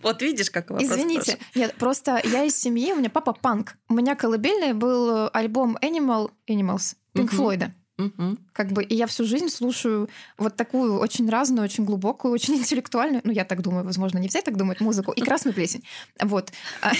[0.02, 3.76] Вот видишь, как вопрос Извините, нет, просто я из семьи, у меня папа панк.
[3.88, 7.72] У меня колыбельный был альбом Animal Animals Пинк Флойда.
[7.98, 8.38] Угу.
[8.52, 13.22] Как бы, и я всю жизнь слушаю вот такую очень разную, очень глубокую, очень интеллектуальную,
[13.24, 15.84] ну, я так думаю, возможно, не все так думают, музыку и красную плесень.
[16.20, 16.52] Вот.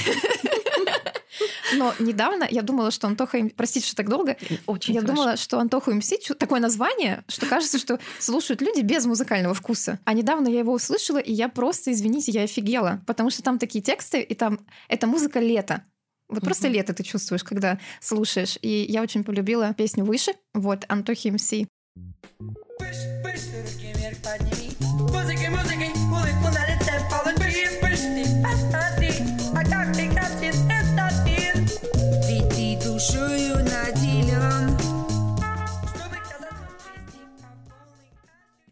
[1.76, 3.38] Но недавно я думала, что Антоха...
[3.56, 4.36] Простите, что так долго.
[4.66, 5.16] Очень Я хорошо.
[5.16, 9.98] думала, что Антоха МС такое название, что кажется, что слушают люди без музыкального вкуса.
[10.04, 13.02] А недавно я его услышала, и я просто, извините, я офигела.
[13.06, 14.60] Потому что там такие тексты, и там...
[14.88, 15.84] Это музыка лета.
[16.28, 16.44] Вот mm-hmm.
[16.44, 18.58] просто лето ты чувствуешь, когда слушаешь.
[18.62, 20.32] И я очень полюбила песню «Выше».
[20.54, 21.52] Вот, Антохи МС.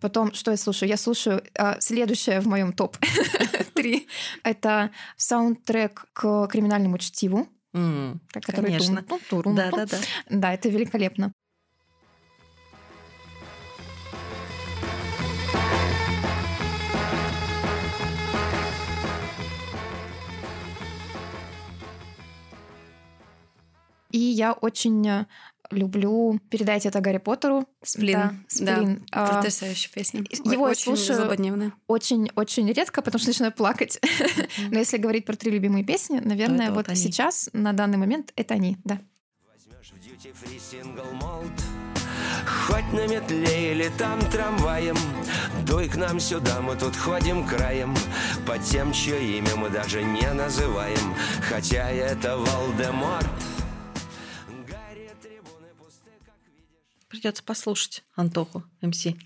[0.02, 0.88] Потом, что я слушаю?
[0.88, 2.96] Я слушаю а, следующее в моем топ
[3.74, 4.08] три.
[4.42, 7.48] Это саундтрек к криминальному чтиву.
[7.72, 9.04] Mm, который конечно.
[9.54, 9.98] Да, да, да.
[10.28, 11.32] Да, это великолепно.
[24.10, 25.26] И я очень
[25.72, 27.66] люблю передать это Гарри Поттеру.
[27.82, 28.12] Сплин.
[28.12, 28.94] Да, Сплин.
[28.96, 30.24] Да, а, потрясающая песня.
[30.44, 34.00] Его очень слушаю очень-очень редко, потому что начинаю плакать.
[34.70, 38.54] Но если говорить про три любимые песни, наверное, вот, вот сейчас, на данный момент, это
[38.54, 39.00] они, да.
[42.46, 44.96] Хоть на метле или там трамваем
[45.66, 47.94] Дуй к нам сюда, мы тут ходим краем
[48.46, 51.14] По тем, чье имя мы даже не называем
[51.48, 53.26] Хотя это Волдеморт
[57.12, 59.06] Придется послушать Антоху МС.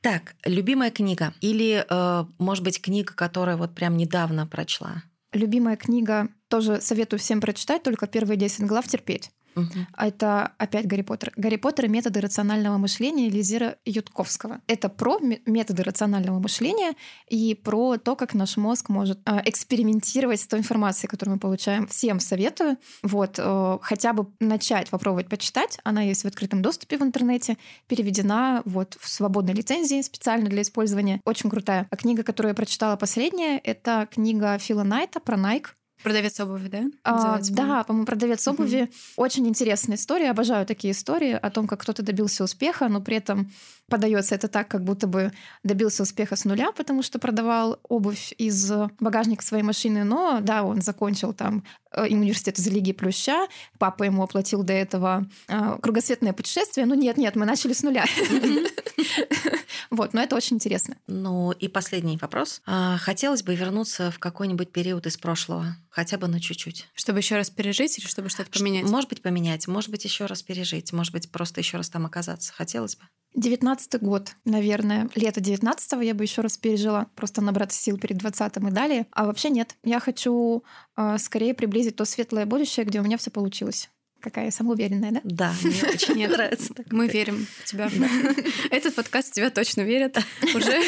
[0.00, 5.02] Так, любимая книга или, э, может быть, книга, которая вот прям недавно прочла?
[5.32, 9.30] Любимая книга тоже советую всем прочитать, только первые 10 глав терпеть.
[9.56, 9.86] Угу.
[9.96, 11.32] Это опять Гарри Поттер.
[11.36, 14.60] Гарри Поттер и методы рационального мышления Лизера Ютковского.
[14.66, 16.94] Это про методы рационального мышления
[17.28, 21.86] и про то, как наш мозг может э, экспериментировать с той информацией, которую мы получаем.
[21.86, 22.78] Всем советую.
[23.02, 25.78] Вот, э, хотя бы начать попробовать почитать.
[25.84, 31.20] Она есть в открытом доступе в интернете, переведена вот в свободной лицензии специально для использования.
[31.24, 31.86] Очень крутая.
[31.90, 35.68] А книга, которую я прочитала последняя, это книга Фила Найта про Nike.
[36.04, 36.84] Продавец обуви, да?
[37.02, 38.82] А, да, по-моему, продавец обуви.
[38.82, 39.24] Угу.
[39.24, 40.30] Очень интересная история.
[40.30, 43.50] Обожаю такие истории о том, как кто-то добился успеха, но при этом
[43.88, 45.32] подается это так, как будто бы
[45.62, 50.04] добился успеха с нуля, потому что продавал обувь из багажника своей машины.
[50.04, 53.46] Но да, он закончил там э, университет из Лиги Плюща,
[53.78, 56.84] папа ему оплатил до этого э, кругосветное путешествие.
[56.84, 58.04] Ну нет, нет, мы начали с нуля.
[59.94, 60.96] Вот, но это очень интересно.
[61.06, 62.60] Ну и последний вопрос.
[62.66, 66.88] А, хотелось бы вернуться в какой-нибудь период из прошлого, хотя бы на чуть-чуть.
[66.94, 68.84] Чтобы еще раз пережить или чтобы что-то поменять?
[68.84, 72.52] Может быть, поменять, может быть, еще раз пережить, может быть, просто еще раз там оказаться.
[72.52, 73.04] Хотелось бы.
[73.34, 75.08] Девятнадцатый год, наверное.
[75.16, 79.06] Лето девятнадцатого я бы еще раз пережила, просто набраться сил перед двадцатым и далее.
[79.10, 79.74] А вообще нет.
[79.82, 80.62] Я хочу
[80.96, 83.90] э, скорее приблизить то светлое будущее, где у меня все получилось.
[84.24, 85.20] Какая я самоуверенная, да?
[85.22, 86.72] Да, мне очень нравится.
[86.90, 87.90] Мы верим в тебя.
[88.70, 90.16] Этот подкаст в тебя точно верят
[90.54, 90.80] уже.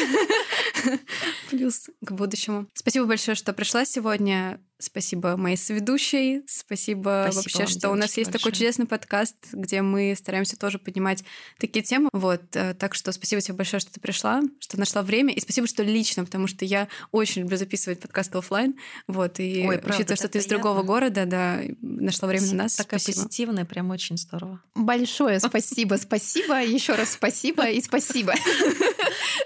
[1.51, 2.65] Плюс к будущему.
[2.73, 4.59] Спасибо большое, что пришла сегодня.
[4.79, 6.43] Спасибо моей соведущей.
[6.47, 8.39] Спасибо, Спасибо вообще, вам, что у нас есть большое.
[8.39, 11.23] такой чудесный подкаст, где мы стараемся тоже поднимать
[11.57, 12.09] такие темы.
[12.13, 15.33] Вот, э, так что спасибо тебе большое, что ты пришла, что нашла время.
[15.33, 18.75] И спасибо, что лично, потому что я очень люблю записывать подкасты офлайн.
[19.07, 22.75] Вот, и Ой, правда, учитывая, что ты из другого города, да, нашла время на нас.
[22.75, 23.23] Такая спасибо.
[23.23, 24.61] позитивная, прям очень здорово.
[24.75, 28.35] Большое спасибо, спасибо, еще раз спасибо и спасибо.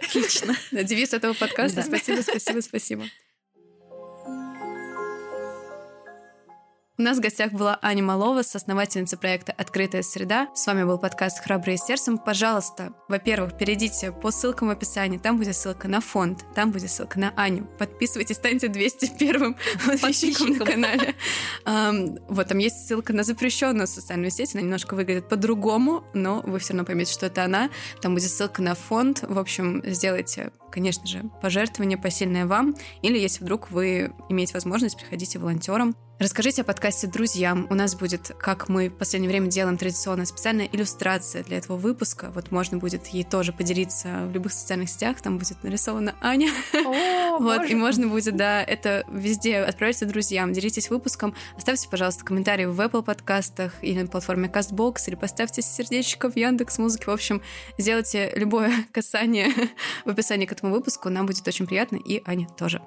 [0.02, 0.58] Отлично.
[0.72, 1.84] Девиз этого подкаста.
[1.84, 3.06] Спасибо, спасибо, спасибо.
[6.98, 10.50] У нас в гостях была Аня Малова, соосновательница проекта «Открытая среда».
[10.54, 12.18] С вами был подкаст «Храбрые сердцем».
[12.18, 15.18] Пожалуйста, во-первых, перейдите по ссылкам в описании.
[15.18, 17.66] Там будет ссылка на фонд, там будет ссылка на Аню.
[17.80, 21.16] Подписывайтесь, станьте 201-м подписчиком на канале.
[22.28, 24.54] Вот, там есть ссылка на запрещенную социальную сеть.
[24.54, 27.70] Она немножко выглядит по-другому, но вы все равно поймете, что это она.
[28.02, 29.24] Там будет ссылка на фонд.
[29.24, 35.38] В общем, сделайте конечно же, пожертвование посильное вам, или если вдруг вы имеете возможность, приходите
[35.38, 35.96] волонтером.
[36.22, 37.66] Расскажите о подкасте друзьям.
[37.72, 42.30] У нас будет, как мы в последнее время делаем традиционно, специальная иллюстрация для этого выпуска.
[42.36, 45.20] Вот можно будет ей тоже поделиться в любых социальных сетях.
[45.20, 46.52] Там будет нарисована Аня.
[46.76, 51.34] О, вот, и можно будет, да, это везде отправляйте друзьям, делитесь выпуском.
[51.58, 56.78] Оставьте, пожалуйста, комментарии в Apple подкастах или на платформе CastBox, или поставьте сердечко в Яндекс
[56.78, 57.06] Музыке.
[57.08, 57.42] В общем,
[57.80, 59.48] сделайте любое касание
[60.06, 61.10] в описании к этому выпуску.
[61.10, 62.80] Нам будет очень приятно, и Ане тоже.